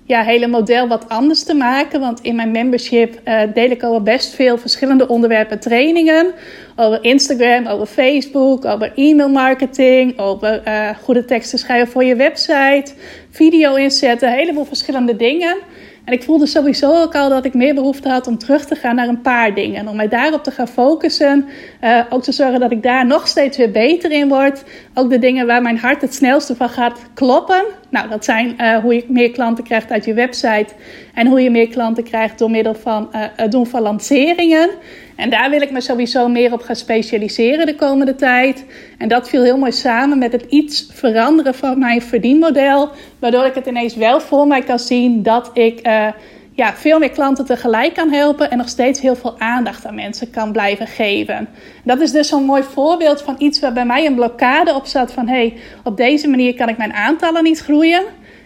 [0.05, 1.99] ja, hele model wat anders te maken.
[1.99, 6.33] Want in mijn membership uh, deel ik al best veel verschillende onderwerpen trainingen.
[6.75, 12.93] Over Instagram, over Facebook, over e-mail marketing, over uh, goede teksten schrijven voor je website,
[13.29, 15.57] video inzetten, een heleboel verschillende dingen.
[16.11, 18.95] En ik voelde sowieso ook al dat ik meer behoefte had om terug te gaan
[18.95, 19.87] naar een paar dingen.
[19.87, 21.45] Om mij daarop te gaan focussen.
[21.83, 24.63] Uh, ook te zorgen dat ik daar nog steeds weer beter in word.
[24.93, 27.65] Ook de dingen waar mijn hart het snelste van gaat kloppen.
[27.91, 30.67] Nou, dat zijn uh, hoe je meer klanten krijgt uit je website.
[31.13, 34.69] En hoe je meer klanten krijgt door middel van uh, het doen van lanceringen.
[35.15, 38.65] En daar wil ik me sowieso meer op gaan specialiseren de komende tijd.
[38.97, 42.89] En dat viel heel mooi samen met het iets veranderen van mijn verdienmodel.
[43.19, 46.07] Waardoor ik het ineens wel voor mij kan zien dat ik uh,
[46.53, 48.51] ja, veel meer klanten tegelijk kan helpen.
[48.51, 51.47] En nog steeds heel veel aandacht aan mensen kan blijven geven.
[51.83, 55.13] Dat is dus zo'n mooi voorbeeld van iets waar bij mij een blokkade op zat.
[55.13, 58.03] Van hé, hey, op deze manier kan ik mijn aantallen niet groeien.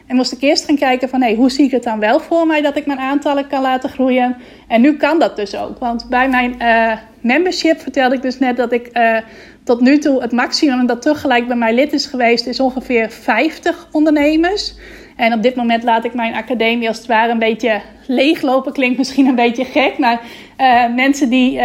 [0.08, 2.20] En moest ik eerst gaan kijken van, hé, hey, hoe zie ik het dan wel
[2.20, 4.36] voor mij dat ik mijn aantallen kan laten groeien?
[4.68, 5.80] En nu kan dat dus ook.
[5.80, 9.18] Want bij mijn uh, membership vertelde ik dus net dat ik uh,
[9.64, 13.88] tot nu toe het maximum dat tegelijk bij mij lid is geweest, is ongeveer 50
[13.92, 14.76] ondernemers.
[15.16, 18.74] En op dit moment laat ik mijn academie als het ware een beetje leeglopen.
[18.74, 20.22] Klinkt misschien een beetje gek, maar
[20.58, 21.60] uh, mensen die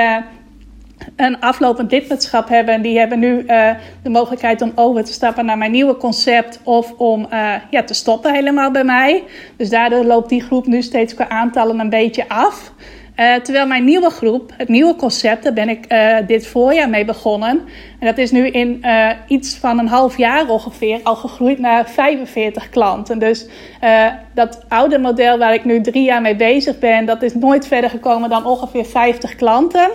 [1.17, 2.83] een aflopend lidmaatschap hebben.
[2.83, 3.71] Die hebben nu uh,
[4.03, 7.27] de mogelijkheid om over te stappen naar mijn nieuwe concept of om
[7.71, 9.23] ja, te stoppen helemaal bij mij.
[9.57, 12.73] Dus daardoor loopt die groep nu steeds qua aantallen een beetje af.
[13.21, 15.89] Uh, terwijl mijn nieuwe groep, het nieuwe concept, daar ben ik
[16.27, 17.61] dit voorjaar mee begonnen.
[17.99, 18.85] En dat is nu in
[19.27, 23.19] iets van een half jaar ongeveer al gegroeid naar 45 klanten.
[23.19, 23.47] Dus
[24.35, 27.91] dat oude model waar ik nu drie jaar mee bezig ben, dat is nooit verder
[27.91, 29.91] gekomen dan ongeveer 50 klanten.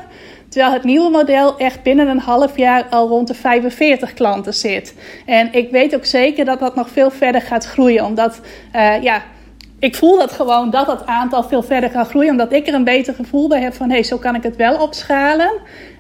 [0.50, 4.96] Terwijl het nieuwe model echt binnen een half jaar al rond de 45 klanten zit.
[5.26, 8.06] En ik weet ook zeker dat dat nog veel verder gaat groeien.
[8.06, 8.42] Omdat,
[9.02, 9.22] ja,
[9.86, 12.32] ik voel dat gewoon dat dat aantal veel verder gaat groeien.
[12.32, 14.56] Omdat ik er een beter gevoel bij heb van, hé, hey, zo kan ik het
[14.56, 15.52] wel opschalen.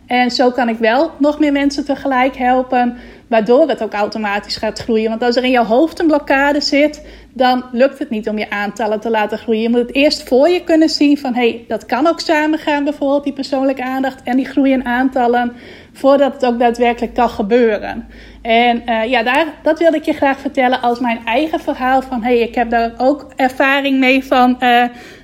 [0.07, 2.97] En zo kan ik wel nog meer mensen tegelijk helpen.
[3.27, 5.09] waardoor het ook automatisch gaat groeien.
[5.09, 8.49] Want als er in jouw hoofd een blokkade zit, dan lukt het niet om je
[8.49, 9.61] aantallen te laten groeien.
[9.61, 12.59] Je moet het eerst voor je kunnen zien van hé, hey, dat kan ook samen
[12.59, 15.53] gaan, bijvoorbeeld die persoonlijke aandacht en die groeiende aantallen,
[15.97, 18.07] voordat het ook daadwerkelijk kan gebeuren.
[18.41, 22.23] En uh, ja, daar, dat wilde ik je graag vertellen als mijn eigen verhaal van
[22.23, 24.57] hey, ik heb daar ook ervaring mee van.
[24.59, 24.83] Uh,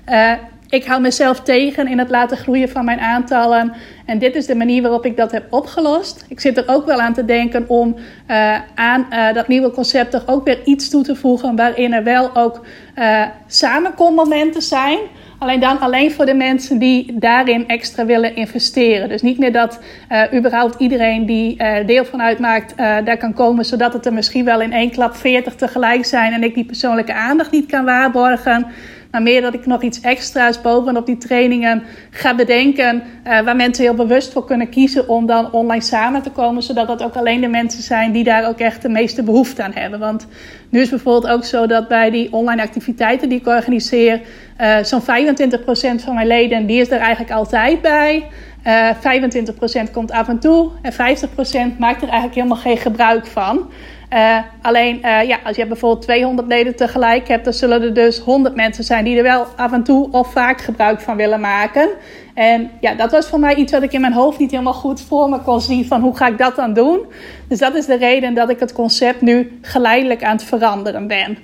[0.09, 0.31] uh,
[0.69, 3.73] ik hou mezelf tegen in het laten groeien van mijn aantallen.
[4.05, 6.25] En dit is de manier waarop ik dat heb opgelost.
[6.27, 7.95] Ik zit er ook wel aan te denken om
[8.75, 11.55] aan dat nieuwe concept toch ook weer iets toe te voegen.
[11.55, 12.65] Waarin er wel ook
[12.97, 14.99] uh, samenkommomenten zijn.
[15.41, 19.09] Alleen dan alleen voor de mensen die daarin extra willen investeren.
[19.09, 23.33] Dus niet meer dat uh, überhaupt iedereen die uh, deel van uitmaakt uh, daar kan
[23.33, 23.65] komen.
[23.65, 27.13] Zodat het er misschien wel in één klap 40 tegelijk zijn en ik die persoonlijke
[27.13, 28.67] aandacht niet kan waarborgen.
[29.11, 32.95] Maar meer dat ik nog iets extra's bovenop die trainingen ga bedenken.
[33.27, 36.63] Uh, waar mensen heel bewust voor kunnen kiezen om dan online samen te komen.
[36.63, 39.73] Zodat dat ook alleen de mensen zijn die daar ook echt de meeste behoefte aan
[39.73, 39.99] hebben.
[39.99, 40.27] Want
[40.69, 44.21] nu is bijvoorbeeld ook zo dat bij die online activiteiten die ik organiseer.
[44.61, 45.03] Uh, zo'n 25%
[46.03, 48.23] van mijn leden, die is er eigenlijk altijd bij.
[48.67, 48.89] Uh,
[49.87, 50.95] 25% komt af en toe en 50%
[51.77, 53.69] maakt er eigenlijk helemaal geen gebruik van.
[54.13, 58.19] Uh, alleen, uh, ja, als je bijvoorbeeld 200 leden tegelijk hebt, dan zullen er dus
[58.19, 61.89] 100 mensen zijn die er wel af en toe of vaak gebruik van willen maken.
[62.33, 65.01] En ja, dat was voor mij iets wat ik in mijn hoofd niet helemaal goed
[65.01, 66.99] voor me kon zien van hoe ga ik dat dan doen.
[67.47, 71.37] Dus dat is de reden dat ik het concept nu geleidelijk aan het veranderen ben.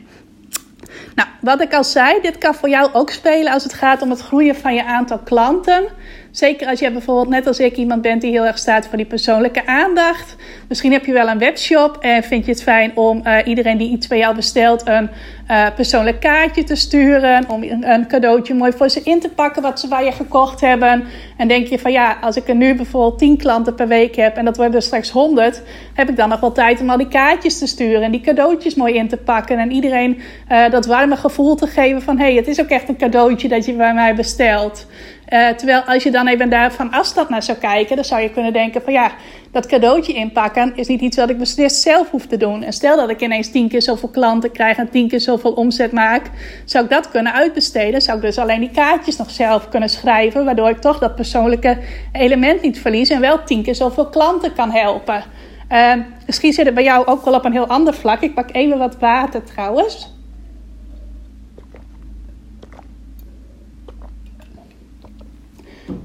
[1.16, 4.10] Nou, wat ik al zei, dit kan voor jou ook spelen als het gaat om
[4.10, 5.84] het groeien van je aantal klanten.
[6.32, 9.06] Zeker als je bijvoorbeeld net als ik iemand bent die heel erg staat voor die
[9.06, 10.36] persoonlijke aandacht.
[10.68, 13.92] Misschien heb je wel een webshop en vind je het fijn om uh, iedereen die
[13.92, 15.10] iets bij jou bestelt een
[15.52, 17.50] uh, persoonlijk kaartje te sturen.
[17.50, 21.04] Om een cadeautje mooi voor ze in te pakken wat ze bij je gekocht hebben.
[21.38, 24.36] En denk je van ja, als ik er nu bijvoorbeeld 10 klanten per week heb
[24.36, 25.62] en dat worden er straks 100,
[25.94, 28.76] heb ik dan nog wel tijd om al die kaartjes te sturen en die cadeautjes
[28.76, 29.60] mooi in te pakken.
[29.60, 32.90] En iedereen uh, dat warme gevoel te geven van hé, hey, het is ook echt
[32.90, 34.86] een cadeautje dat je bij mij bestelt.
[35.30, 38.30] Uh, terwijl als je dan even daar van afstand naar zou kijken, dan zou je
[38.30, 39.12] kunnen denken van ja,
[39.52, 42.64] dat cadeautje inpakken is niet iets wat ik beslist zelf hoef te doen.
[42.64, 45.92] En stel dat ik ineens tien keer zoveel klanten krijg en tien keer zoveel omzet
[45.92, 46.30] maak,
[46.66, 48.02] zou ik dat kunnen uitbesteden.
[48.02, 51.78] Zou ik dus alleen die kaartjes nog zelf kunnen schrijven, waardoor ik toch dat persoonlijke
[52.12, 55.24] element niet verlies en wel tien keer zoveel klanten kan helpen.
[55.72, 55.94] Uh,
[56.26, 58.22] misschien zit het bij jou ook wel op een heel ander vlak.
[58.22, 60.17] Ik pak even wat water trouwens.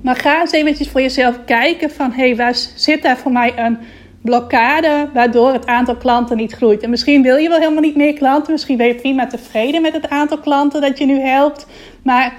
[0.02, 2.12] Maar ga eens eventjes voor jezelf kijken van...
[2.12, 3.78] hé, hey, waar zit daar voor mij een
[4.22, 5.08] blokkade...
[5.12, 6.82] waardoor het aantal klanten niet groeit?
[6.82, 8.52] En misschien wil je wel helemaal niet meer klanten.
[8.52, 11.66] Misschien ben je prima tevreden met het aantal klanten dat je nu helpt.
[12.02, 12.34] Maar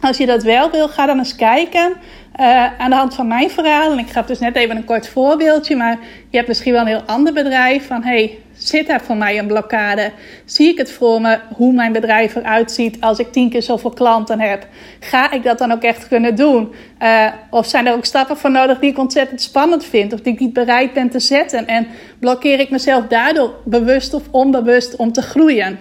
[0.00, 1.92] als je dat wel wil, ga dan eens kijken...
[2.40, 5.08] Uh, aan de hand van mijn verhaal, en ik gaf dus net even een kort
[5.08, 5.98] voorbeeldje, maar
[6.30, 9.46] je hebt misschien wel een heel ander bedrijf van hey, zit daar voor mij een
[9.46, 10.12] blokkade?
[10.44, 13.90] Zie ik het voor me hoe mijn bedrijf eruit ziet als ik tien keer zoveel
[13.90, 14.66] klanten heb?
[15.00, 16.72] Ga ik dat dan ook echt kunnen doen?
[17.02, 20.32] Uh, of zijn er ook stappen voor nodig die ik ontzettend spannend vind of die
[20.32, 21.66] ik niet bereid ben te zetten?
[21.66, 21.86] En
[22.18, 25.78] blokkeer ik mezelf daardoor bewust of onbewust om te groeien?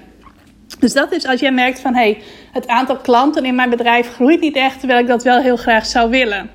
[0.80, 4.39] Dus dat is als jij merkt van hey, het aantal klanten in mijn bedrijf groeit
[4.39, 6.49] niet echt, terwijl ik dat wel heel graag zou willen.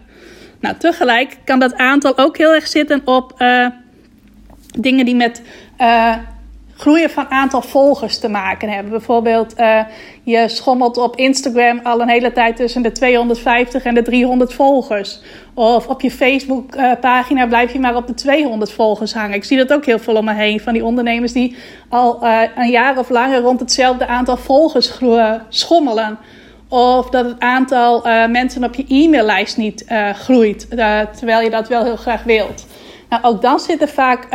[0.61, 3.67] Nou, tegelijk kan dat aantal ook heel erg zitten op uh,
[4.79, 5.43] dingen die met
[5.79, 6.17] uh,
[6.81, 8.91] groeien van aantal volgers te maken hebben.
[8.91, 9.81] Bijvoorbeeld, uh,
[10.23, 15.21] je schommelt op Instagram al een hele tijd tussen de 250 en de 300 volgers.
[15.55, 19.35] Of op je Facebook-pagina blijf je maar op de 200 volgers hangen.
[19.35, 20.61] Ik zie dat ook heel veel om me heen.
[20.61, 21.57] Van die ondernemers die
[21.89, 24.99] al uh, een jaar of langer rond hetzelfde aantal volgers
[25.49, 26.19] schommelen.
[26.69, 30.69] Of dat het aantal mensen op je e-maillijst niet groeit.
[31.17, 32.67] terwijl je dat wel heel graag wilt.
[33.11, 34.29] Nou, ook dan zit er vaak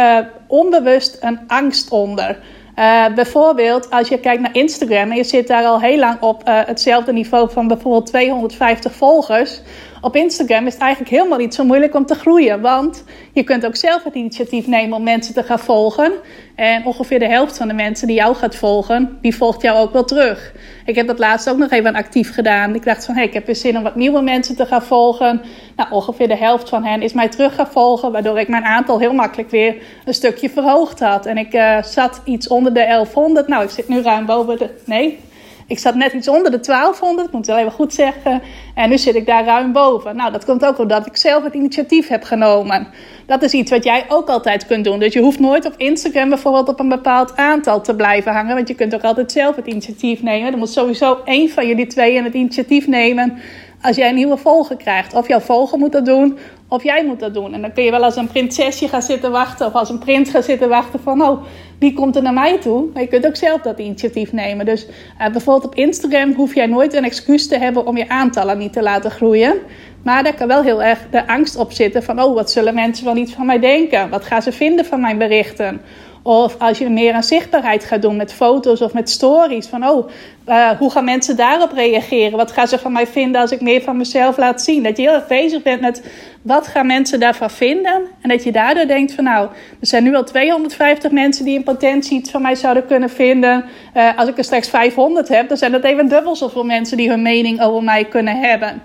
[0.48, 2.40] onbewust een angst onder.
[2.80, 6.48] Uh, bijvoorbeeld als je kijkt naar Instagram en je zit daar al heel lang op
[6.48, 9.62] uh, hetzelfde niveau van bijvoorbeeld 250 volgers.
[10.02, 12.62] Op Instagram is het eigenlijk helemaal niet zo moeilijk om te groeien.
[12.62, 13.04] Want
[13.34, 16.12] je kunt ook zelf het initiatief nemen om mensen te gaan volgen.
[16.56, 19.94] En ongeveer de helft van de mensen die jou gaat volgen, die volgt jou ook
[19.94, 20.54] wel terug.
[20.86, 22.76] Ik heb dat laatst ook nog even actief gedaan.
[22.76, 24.84] Ik dacht van, hé, hey, ik heb weer zin om wat nieuwe mensen te gaan
[24.84, 25.42] volgen.
[25.76, 28.12] Nou, ongeveer de helft van hen is mij terug gaan volgen.
[28.12, 31.26] Waardoor ik mijn aantal heel makkelijk weer een stukje verhoogd had.
[31.26, 33.48] En ik uh, zat iets onder de 1100.
[33.48, 34.70] Nou, ik zit nu ruim boven de...
[34.86, 35.20] Nee,
[35.68, 38.42] ik zat net iets onder de 1200, moet ik wel even goed zeggen.
[38.76, 40.16] En nu zit ik daar ruim boven.
[40.16, 42.88] Nou, dat komt ook omdat ik zelf het initiatief heb genomen.
[43.26, 45.00] Dat is iets wat jij ook altijd kunt doen.
[45.00, 48.56] Dus je hoeft nooit op Instagram bijvoorbeeld op een bepaald aantal te blijven hangen.
[48.56, 50.50] Want je kunt ook altijd zelf het initiatief nemen.
[50.52, 53.40] Dan moet sowieso één van jullie twee het initiatief nemen
[53.82, 55.14] als jij een nieuwe volger krijgt.
[55.14, 57.54] Of jouw volger moet dat doen, Of jij moet dat doen.
[57.54, 59.68] En dan kun je wel als een prinsesje gaan zitten wachten.
[59.68, 61.22] Of als een prins gaan zitten wachten van...
[61.22, 61.44] Oh,
[61.80, 62.86] wie komt er naar mij toe?
[62.94, 64.66] Maar je kunt ook zelf dat initiatief nemen.
[64.66, 67.86] Dus uh, bijvoorbeeld op Instagram hoef jij nooit een excuus te hebben...
[67.86, 69.58] om je aantallen niet te laten groeien.
[70.04, 72.22] Maar daar kan wel heel erg de angst op zitten van...
[72.22, 74.10] Oh, wat zullen mensen wel niet van mij denken?
[74.10, 75.82] Wat gaan ze vinden van mijn berichten?
[76.28, 79.68] Of als je meer aan zichtbaarheid gaat doen met foto's of met stories.
[79.68, 80.10] Van oh,
[80.48, 82.38] uh, hoe gaan mensen daarop reageren?
[82.38, 84.84] Wat gaan ze van mij vinden als ik meer van mezelf laat zien?
[84.84, 86.04] Dat je heel erg bezig bent met
[86.42, 88.02] wat gaan mensen daarvan vinden?
[88.22, 89.48] En dat je daardoor denkt van nou,
[89.80, 93.66] er zijn nu al 250 mensen die in potentie iets van mij zouden kunnen vinden.
[93.98, 97.10] Uh, als ik er straks 500 heb, dan zijn dat even dubbel zoveel mensen die
[97.10, 98.82] hun mening over mij kunnen hebben.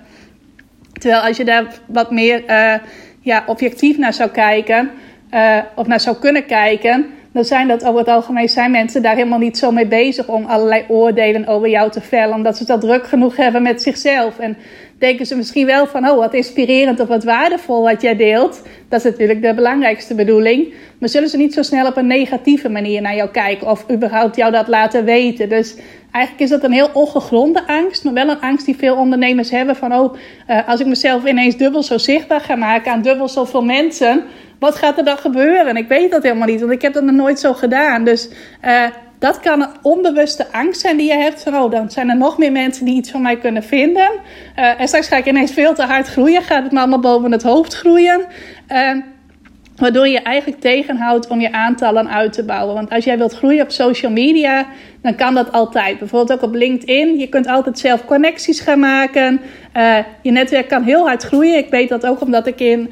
[0.93, 2.75] Terwijl als je daar wat meer uh,
[3.21, 4.91] ja, objectief naar zou kijken,
[5.75, 9.39] of naar zou kunnen kijken dan zijn dat over het algemeen zijn mensen daar helemaal
[9.39, 12.35] niet zo mee bezig om allerlei oordelen over jou te vellen.
[12.35, 14.39] Omdat ze dat druk genoeg hebben met zichzelf.
[14.39, 14.57] En
[14.99, 18.63] denken ze misschien wel van, oh wat inspirerend of wat waardevol wat jij deelt.
[18.89, 20.75] Dat is natuurlijk de belangrijkste bedoeling.
[20.99, 24.37] Maar zullen ze niet zo snel op een negatieve manier naar jou kijken of überhaupt
[24.37, 25.49] jou dat laten weten.
[25.49, 25.77] Dus
[26.11, 29.77] eigenlijk is dat een heel ongegronde angst, maar wel een angst die veel ondernemers hebben
[29.77, 30.15] van, oh
[30.49, 34.25] uh, als ik mezelf ineens dubbel zo zichtbaar ga maken aan dubbel zoveel mensen
[34.61, 35.77] wat gaat er dan gebeuren?
[35.77, 38.05] Ik weet dat helemaal niet, want ik heb dat nog nooit zo gedaan.
[38.05, 38.29] Dus
[38.65, 38.85] uh,
[39.19, 41.43] dat kan een onbewuste angst zijn die je hebt.
[41.43, 44.11] Van, oh, dan zijn er nog meer mensen die iets van mij kunnen vinden.
[44.59, 46.43] Uh, en straks ga ik ineens veel te hard groeien.
[46.43, 48.21] Gaat het me allemaal boven het hoofd groeien.
[48.69, 48.93] Uh,
[49.77, 52.75] waardoor je eigenlijk tegenhoudt om je aantallen uit te bouwen.
[52.75, 54.67] Want als jij wilt groeien op social media,
[55.03, 55.99] dan kan dat altijd.
[55.99, 57.19] Bijvoorbeeld ook op LinkedIn.
[57.19, 59.41] Je kunt altijd zelf connecties gaan maken.
[60.23, 61.57] Je netwerk kan heel hard groeien.
[61.57, 62.91] Ik weet dat ook omdat ik in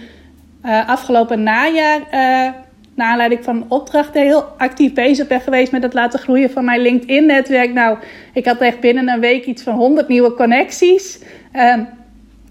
[0.64, 2.53] uh, afgelopen najaar, uh,
[2.94, 6.81] naar aanleiding van opdrachten, heel actief bezig ben geweest met het laten groeien van mijn
[6.81, 7.73] LinkedIn-netwerk.
[7.73, 7.99] Nou,
[8.33, 11.18] ik had echt binnen een week iets van 100 nieuwe connecties.
[11.55, 11.75] Uh,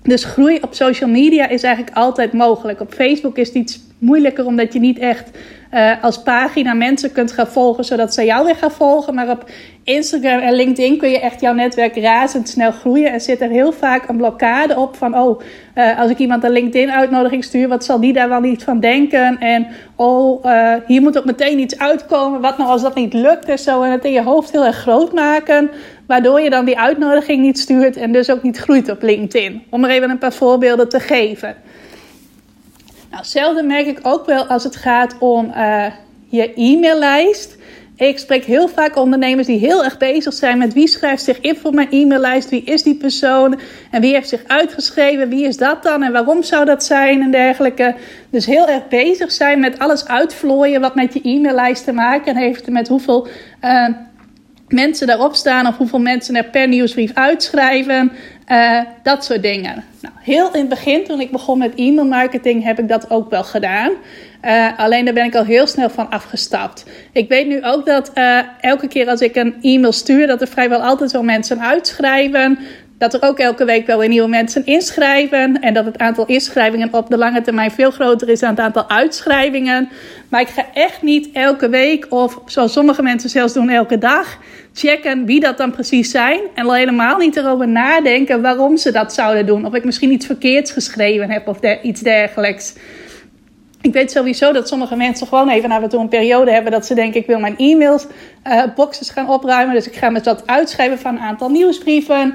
[0.04, 2.82] dus groei op social media is eigenlijk altijd mogelijk.
[2.82, 5.30] Op Facebook is het iets moeilijker omdat je niet echt
[5.73, 9.13] uh, als pagina mensen kunt gaan volgen zodat ze jou weer gaan volgen.
[9.13, 9.49] Maar op
[9.84, 13.12] Instagram en LinkedIn kun je echt jouw netwerk razendsnel groeien.
[13.12, 15.41] En zit er heel vaak een blokkade op van: oh,
[15.75, 19.38] uh, als ik iemand een LinkedIn-uitnodiging stuur, wat zal die daar wel niet van denken?
[19.39, 22.41] En oh, uh, hier moet ook meteen iets uitkomen.
[22.41, 23.82] Wat nou als dat niet lukt en zo.
[23.82, 25.69] En het in je hoofd heel erg groot maken.
[26.08, 29.63] Waardoor je dan die uitnodiging niet stuurt en dus ook niet groeit op LinkedIn.
[29.69, 31.56] Om er even een paar voorbeelden te geven.
[33.17, 35.86] Nou, merk ik ook wel als het gaat om uh,
[36.27, 37.58] je e-maillijst.
[37.95, 41.56] Ik spreek heel vaak ondernemers die heel erg bezig zijn met wie schrijft zich in
[41.56, 43.60] voor mijn e-maillijst, wie is die persoon
[43.91, 47.32] en wie heeft zich uitgeschreven, wie is dat dan en waarom zou dat zijn en
[47.32, 47.95] dergelijke.
[48.30, 52.69] Dus heel erg bezig zijn met alles uitvlooien wat met je e-maillijst te maken heeft,
[52.69, 53.27] met hoeveel
[53.63, 53.88] uh,
[54.67, 58.12] mensen daarop staan of hoeveel mensen er per nieuwsbrief uitschrijven.
[58.51, 59.83] Uh, dat soort dingen.
[60.01, 63.29] Nou, heel in het begin, toen ik begon met e-mail marketing, heb ik dat ook
[63.29, 63.91] wel gedaan.
[64.45, 66.86] Uh, alleen daar ben ik al heel snel van afgestapt.
[67.12, 70.47] Ik weet nu ook dat uh, elke keer als ik een e-mail stuur, dat er
[70.47, 72.60] vrijwel altijd wel mensen uitschrijven.
[72.97, 75.62] Dat er ook elke week wel weer nieuwe mensen inschrijven.
[75.62, 78.89] En dat het aantal inschrijvingen op de lange termijn veel groter is dan het aantal
[78.89, 79.89] uitschrijvingen.
[80.29, 84.38] Maar ik ga echt niet elke week, of zoals sommige mensen zelfs doen, elke dag
[84.77, 86.39] checken wie dat dan precies zijn.
[86.53, 89.65] En al helemaal niet erover nadenken waarom ze dat zouden doen.
[89.65, 92.73] Of ik misschien iets verkeerds geschreven heb of iets dergelijks.
[93.81, 96.85] Ik weet sowieso dat sommige mensen gewoon even af en toe een periode hebben dat
[96.85, 98.07] ze denken: ik wil mijn e-mails
[98.75, 99.75] boxes gaan opruimen.
[99.75, 102.33] Dus ik ga me dat uitschrijven van een aantal nieuwsbrieven.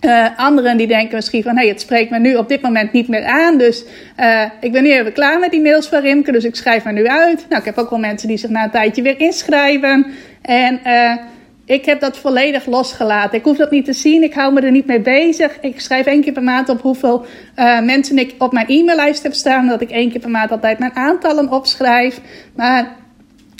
[0.00, 3.08] Uh, anderen die denken misschien van, hey, het spreekt me nu op dit moment niet
[3.08, 3.58] meer aan.
[3.58, 3.84] Dus
[4.20, 6.92] uh, ik ben nu even klaar met die mails van Rimke, dus ik schrijf me
[6.92, 7.46] nu uit.
[7.48, 10.06] Nou, ik heb ook wel mensen die zich na een tijdje weer inschrijven.
[10.42, 10.80] En
[11.68, 13.38] ik heb dat volledig losgelaten.
[13.38, 14.22] Ik hoef dat niet te zien.
[14.22, 15.60] Ik hou me er niet mee bezig.
[15.60, 17.26] Ik schrijf één keer per maand op hoeveel
[17.56, 19.66] uh, mensen ik op mijn e-maillijst heb staan.
[19.66, 22.20] Dat ik één keer per maand altijd mijn aantallen opschrijf.
[22.54, 22.96] Maar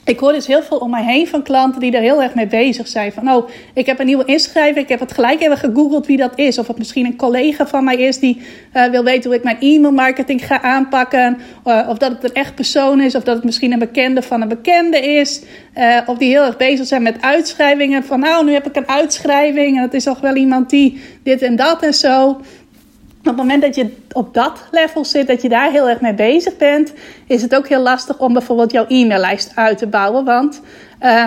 [0.09, 2.47] ik hoor dus heel veel om mij heen van klanten die er heel erg mee
[2.47, 3.13] bezig zijn.
[3.13, 4.85] Van, oh, ik heb een nieuwe inschrijving.
[4.85, 6.59] Ik heb het gelijk even gegoogeld wie dat is.
[6.59, 8.43] Of het misschien een collega van mij is die
[8.75, 11.39] uh, wil weten hoe ik mijn e-mail marketing ga aanpakken.
[11.67, 13.15] Uh, of dat het een echt persoon is.
[13.15, 15.43] Of dat het misschien een bekende van een bekende is.
[15.77, 18.05] Uh, of die heel erg bezig zijn met uitschrijvingen.
[18.05, 19.77] Van, nou, nu heb ik een uitschrijving.
[19.77, 22.41] En het is toch wel iemand die dit en dat en zo
[23.29, 26.15] op het moment dat je op dat level zit, dat je daar heel erg mee
[26.15, 26.93] bezig bent,
[27.27, 30.25] is het ook heel lastig om bijvoorbeeld jouw e-maillijst uit te bouwen.
[30.25, 30.61] Want
[31.03, 31.27] uh,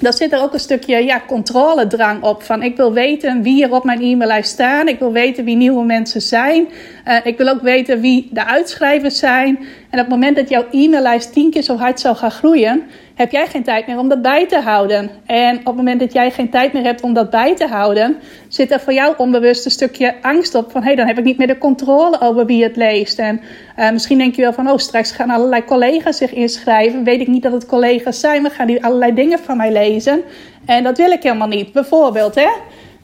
[0.00, 2.42] daar zit er ook een stukje ja, controledrang op.
[2.42, 4.88] Van ik wil weten wie er op mijn e-maillijst staan.
[4.88, 6.68] Ik wil weten wie nieuwe mensen zijn.
[7.08, 9.58] Uh, ik wil ook weten wie de uitschrijvers zijn.
[9.90, 12.82] En op het moment dat jouw e-maillijst tien keer zo hard zou gaan groeien,
[13.20, 15.10] heb jij geen tijd meer om dat bij te houden.
[15.26, 18.16] En op het moment dat jij geen tijd meer hebt om dat bij te houden,
[18.48, 21.24] zit er voor jou onbewust een stukje angst op van hé, hey, dan heb ik
[21.24, 23.18] niet meer de controle over wie het leest.
[23.18, 23.40] En
[23.78, 27.04] uh, misschien denk je wel van oh, straks gaan allerlei collega's zich inschrijven.
[27.04, 30.22] Weet ik niet dat het collega's zijn, maar gaan die allerlei dingen van mij lezen.
[30.66, 31.72] En dat wil ik helemaal niet.
[31.72, 32.48] Bijvoorbeeld, hè.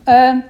[0.08, 0.42] Uh,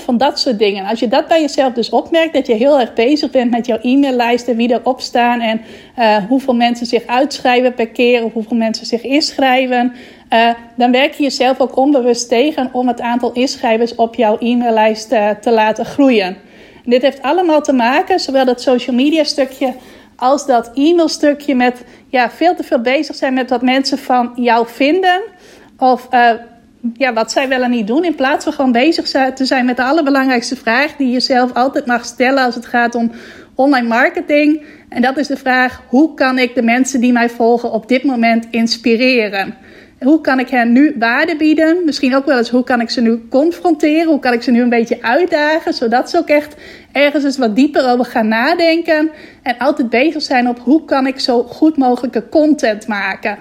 [0.00, 0.84] van dat soort dingen.
[0.84, 3.78] Als je dat bij jezelf dus opmerkt, dat je heel erg bezig bent met jouw
[3.82, 5.60] e-maillijst en wie erop staan en
[5.98, 9.92] uh, hoeveel mensen zich uitschrijven per keer of hoeveel mensen zich inschrijven,
[10.32, 15.12] uh, dan werk je jezelf ook onbewust tegen om het aantal inschrijvers op jouw e-maillijst
[15.12, 16.36] uh, te laten groeien.
[16.84, 19.74] En dit heeft allemaal te maken, zowel dat social media stukje
[20.16, 24.32] als dat e-mail stukje, met ja, veel te veel bezig zijn met wat mensen van
[24.34, 25.22] jou vinden.
[25.78, 26.08] Of
[26.94, 28.04] ja, wat zij wel en niet doen.
[28.04, 31.86] In plaats van gewoon bezig te zijn met de allerbelangrijkste vraag die je zelf altijd
[31.86, 33.10] mag stellen als het gaat om
[33.54, 34.62] online marketing.
[34.88, 38.04] En dat is de vraag: hoe kan ik de mensen die mij volgen op dit
[38.04, 39.54] moment inspireren?
[40.00, 41.84] Hoe kan ik hen nu waarde bieden?
[41.84, 44.06] Misschien ook wel eens hoe kan ik ze nu confronteren?
[44.06, 45.74] Hoe kan ik ze nu een beetje uitdagen?
[45.74, 46.54] Zodat ze ook echt
[46.92, 49.10] ergens eens wat dieper over gaan nadenken.
[49.42, 53.38] En altijd bezig zijn op hoe kan ik zo goed mogelijke content maken.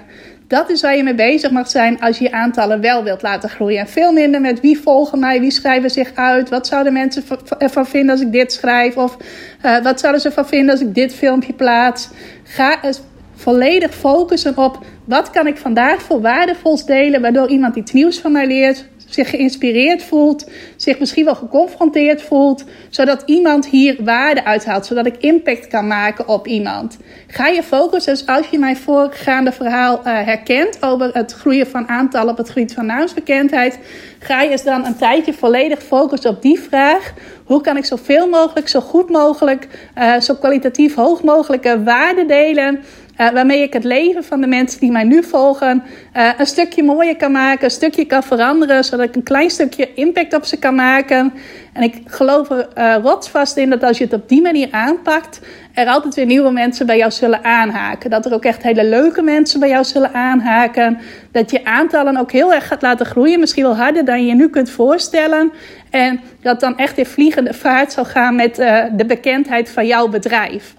[0.51, 3.49] Dat is waar je mee bezig mag zijn als je je aantallen wel wilt laten
[3.49, 3.79] groeien.
[3.79, 7.23] En veel minder met wie volgen mij, wie schrijven zich uit, wat zouden mensen
[7.57, 9.17] ervan vinden als ik dit schrijf, of
[9.65, 12.09] uh, wat zouden ze ervan vinden als ik dit filmpje plaats.
[12.43, 13.01] Ga eens
[13.35, 18.31] volledig focussen op wat kan ik vandaag voor waardevols delen, waardoor iemand iets nieuws van
[18.31, 24.85] mij leert, zich geïnspireerd voelt, zich misschien wel geconfronteerd voelt, zodat iemand hier waarde uithaalt,
[24.85, 26.97] zodat ik impact kan maken op iemand.
[27.27, 31.87] Ga je focussen, dus als je mijn voorgaande verhaal uh, herkent over het groeien van
[31.87, 33.79] aantallen op het gebied van naamsbekendheid,
[34.19, 37.13] ga je dan een tijdje volledig focussen op die vraag.
[37.45, 42.83] Hoe kan ik zoveel mogelijk, zo goed mogelijk, uh, zo kwalitatief hoog mogelijke waarde delen?
[43.21, 45.83] Uh, waarmee ik het leven van de mensen die mij nu volgen
[46.17, 49.93] uh, een stukje mooier kan maken, een stukje kan veranderen, zodat ik een klein stukje
[49.93, 51.33] impact op ze kan maken.
[51.73, 55.39] En ik geloof er uh, rotsvast in dat als je het op die manier aanpakt,
[55.73, 58.09] er altijd weer nieuwe mensen bij jou zullen aanhaken.
[58.09, 60.97] Dat er ook echt hele leuke mensen bij jou zullen aanhaken.
[61.31, 64.35] Dat je aantallen ook heel erg gaat laten groeien, misschien wel harder dan je je
[64.35, 65.51] nu kunt voorstellen.
[65.89, 68.55] En dat dan echt in vliegende vaart zal gaan met
[68.95, 70.73] de bekendheid van jouw bedrijf.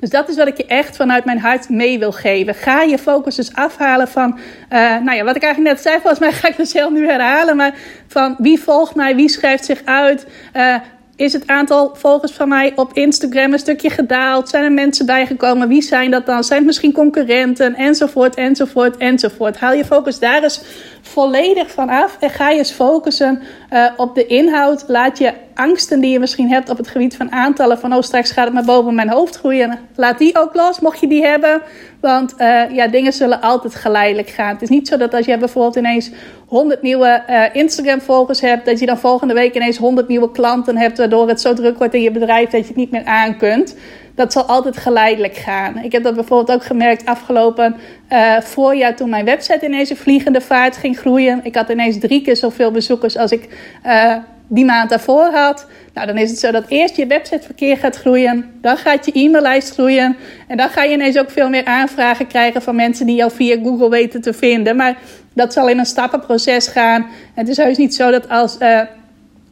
[0.00, 2.54] Dus dat is wat ik je echt vanuit mijn hart mee wil geven.
[2.54, 4.38] Ga je focus dus afhalen van,
[4.72, 7.08] uh, nou ja, wat ik eigenlijk net zei, volgens mij ga ik het zelf nu
[7.08, 7.74] herhalen, maar
[8.06, 10.74] van wie volgt mij, wie schrijft zich uit, uh,
[11.16, 14.48] is het aantal volgers van mij op Instagram een stukje gedaald?
[14.48, 15.68] Zijn er mensen bijgekomen?
[15.68, 16.44] Wie zijn dat dan?
[16.44, 17.74] Zijn het misschien concurrenten?
[17.74, 19.56] Enzovoort, enzovoort, enzovoort.
[19.56, 20.60] Haal je focus daar eens
[21.06, 23.42] volledig van af en ga je eens focussen
[23.72, 24.84] uh, op de inhoud.
[24.86, 28.30] Laat je angsten die je misschien hebt op het gebied van aantallen, van oh straks
[28.30, 29.78] gaat het maar boven mijn hoofd groeien.
[29.96, 31.62] Laat die ook los, mocht je die hebben.
[32.00, 34.52] Want uh, ja, dingen zullen altijd geleidelijk gaan.
[34.52, 36.10] Het is niet zo dat als je bijvoorbeeld ineens
[36.46, 40.98] 100 nieuwe uh, Instagram-volgers hebt, dat je dan volgende week ineens 100 nieuwe klanten hebt,
[40.98, 43.74] waardoor het zo druk wordt in je bedrijf dat je het niet meer aan kunt
[44.14, 45.78] dat zal altijd geleidelijk gaan.
[45.78, 47.76] Ik heb dat bijvoorbeeld ook gemerkt afgelopen
[48.12, 51.40] uh, voorjaar toen mijn website ineens een vliegende vaart ging groeien.
[51.42, 53.48] Ik had ineens drie keer zoveel bezoekers als ik
[53.86, 55.66] uh, die maand daarvoor had.
[55.94, 59.72] Nou, dan is het zo dat eerst je websiteverkeer gaat groeien, dan gaat je e-maillijst
[59.72, 60.16] groeien
[60.48, 63.56] en dan ga je ineens ook veel meer aanvragen krijgen van mensen die jou via
[63.62, 64.76] Google weten te vinden.
[64.76, 64.96] Maar
[65.32, 67.06] dat zal in een stappenproces gaan.
[67.34, 68.80] Het is heus niet zo dat als uh,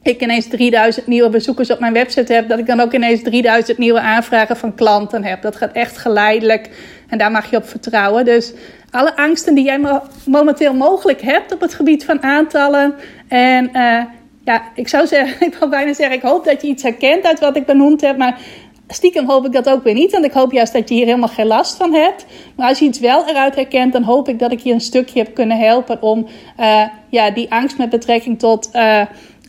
[0.03, 3.79] ik ineens 3000 nieuwe bezoekers op mijn website heb, dat ik dan ook ineens 3000
[3.79, 5.43] nieuwe aanvragen van klanten heb.
[5.43, 6.71] Dat gaat echt geleidelijk
[7.09, 8.25] en daar mag je op vertrouwen.
[8.25, 8.53] Dus
[8.91, 12.95] alle angsten die jij momenteel mogelijk hebt op het gebied van aantallen.
[13.29, 14.03] En uh,
[14.45, 17.41] ja, ik zou zeggen, ik wil bijna zeggen, ik hoop dat je iets herkent uit
[17.41, 18.17] wat ik benoemd heb.
[18.17, 18.41] Maar
[18.89, 20.13] stiekem hoop ik dat ook weer niet.
[20.13, 22.27] Want ik hoop juist dat je hier helemaal geen last van hebt.
[22.57, 25.19] Maar als je iets wel eruit herkent, dan hoop ik dat ik je een stukje
[25.19, 26.27] heb kunnen helpen om
[26.61, 28.71] uh, ja, die angst met betrekking tot.
[28.73, 29.03] Uh,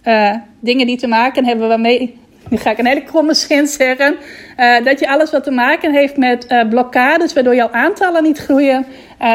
[0.04, 2.22] uh, dingen die te maken hebben waarmee.
[2.50, 4.16] Nu ga ik een hele kromme zin zeggen.
[4.58, 8.38] Uh, dat je alles wat te maken heeft met uh, blokkades, waardoor jouw aantallen niet
[8.38, 8.86] groeien,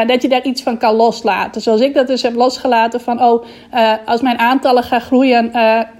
[0.07, 1.61] dat je daar iets van kan loslaten.
[1.61, 3.45] Zoals ik dat dus heb losgelaten van, oh,
[4.05, 5.51] als mijn aantallen gaan groeien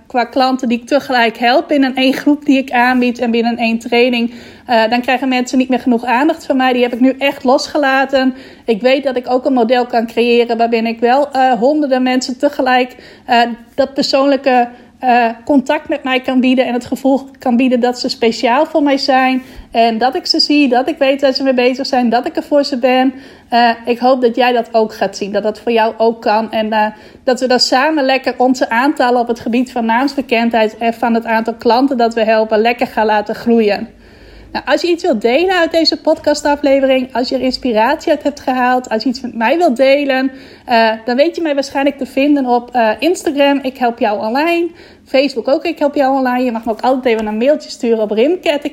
[0.07, 3.79] qua klanten die ik tegelijk help binnen één groep die ik aanbied en binnen één
[3.79, 4.33] training,
[4.89, 6.73] dan krijgen mensen niet meer genoeg aandacht van mij.
[6.73, 8.35] Die heb ik nu echt losgelaten.
[8.65, 11.27] Ik weet dat ik ook een model kan creëren waarbinnen ik wel
[11.59, 12.95] honderden mensen tegelijk
[13.75, 14.67] dat persoonlijke
[15.03, 18.83] uh, contact met mij kan bieden en het gevoel kan bieden dat ze speciaal voor
[18.83, 19.41] mij zijn.
[19.71, 22.35] En dat ik ze zie, dat ik weet dat ze mee bezig zijn, dat ik
[22.35, 23.13] er voor ze ben.
[23.53, 26.51] Uh, ik hoop dat jij dat ook gaat zien, dat dat voor jou ook kan.
[26.51, 26.85] En uh,
[27.23, 31.25] dat we dan samen lekker onze aantallen op het gebied van naamsbekendheid en van het
[31.25, 33.89] aantal klanten dat we helpen lekker gaan laten groeien.
[34.51, 38.39] Nou, als je iets wilt delen uit deze podcastaflevering, als je er inspiratie uit hebt
[38.39, 40.31] gehaald, als je iets met mij wilt delen,
[40.69, 43.59] uh, dan weet je mij waarschijnlijk te vinden op uh, Instagram.
[43.61, 44.69] Ik help jou online.
[45.05, 46.43] Facebook ook, ik help jou online.
[46.43, 48.63] Je mag me ook altijd even een mailtje sturen op rimket,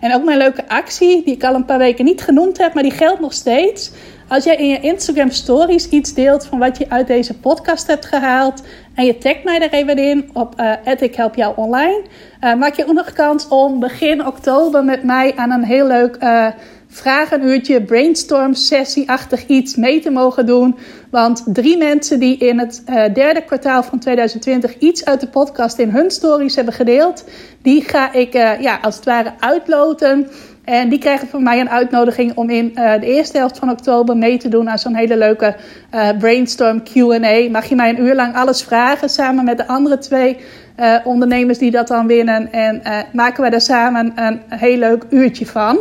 [0.00, 2.82] En ook mijn leuke actie, die ik al een paar weken niet genoemd heb, maar
[2.82, 3.90] die geldt nog steeds.
[4.32, 8.06] Als jij in je Instagram stories iets deelt van wat je uit deze podcast hebt
[8.06, 8.62] gehaald
[8.94, 12.02] en je tagt mij er even in op uh, ik help jou online,
[12.44, 16.16] uh, maak je ook nog kans om begin oktober met mij aan een heel leuk
[16.20, 16.46] uh,
[16.88, 20.76] vragenuurtje, brainstorm sessie-achtig iets mee te mogen doen.
[21.10, 22.82] Want drie mensen die in het
[23.14, 27.24] derde kwartaal van 2020 iets uit de podcast in hun stories hebben gedeeld,
[27.62, 30.28] die ga ik ja, als het ware uitloten.
[30.64, 34.16] En die krijgen van mij een uitnodiging om in uh, de eerste helft van oktober
[34.16, 35.56] mee te doen aan zo'n hele leuke
[35.94, 37.50] uh, brainstorm QA.
[37.50, 40.36] Mag je mij een uur lang alles vragen samen met de andere twee
[40.80, 42.52] uh, ondernemers die dat dan winnen.
[42.52, 42.82] En
[43.12, 45.78] maken we daar samen een heel leuk uurtje van.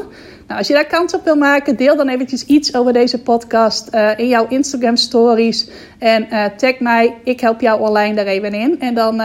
[0.47, 3.95] Nou, als je daar kans op wil maken, deel dan eventjes iets over deze podcast
[4.17, 5.69] in jouw Instagram stories.
[5.99, 6.27] En
[6.57, 8.79] tag mij, ik help jou online daar even in.
[8.79, 9.15] En dan,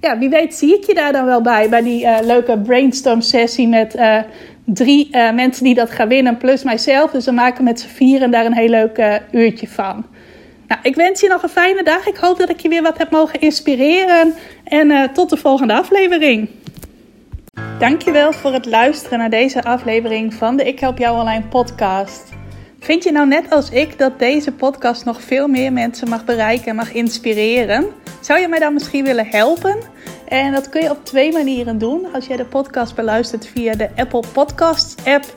[0.00, 3.68] ja, wie weet zie ik je daar dan wel bij, bij die leuke brainstorm sessie
[3.68, 3.94] met
[4.74, 7.10] drie uh, mensen die dat gaan winnen, plus mijzelf.
[7.10, 10.06] Dus we maken met z'n vieren daar een heel leuk uh, uurtje van.
[10.68, 12.06] Nou, ik wens je nog een fijne dag.
[12.06, 14.34] Ik hoop dat ik je weer wat heb mogen inspireren.
[14.64, 16.48] En uh, tot de volgende aflevering.
[17.78, 22.32] Dankjewel voor het luisteren naar deze aflevering van de Ik Help Jou Online podcast.
[22.80, 26.66] Vind je nou net als ik dat deze podcast nog veel meer mensen mag bereiken
[26.66, 27.86] en mag inspireren?
[28.20, 29.76] Zou je mij dan misschien willen helpen?
[30.32, 32.12] En dat kun je op twee manieren doen.
[32.12, 35.36] Als jij de podcast beluistert via de Apple Podcasts app,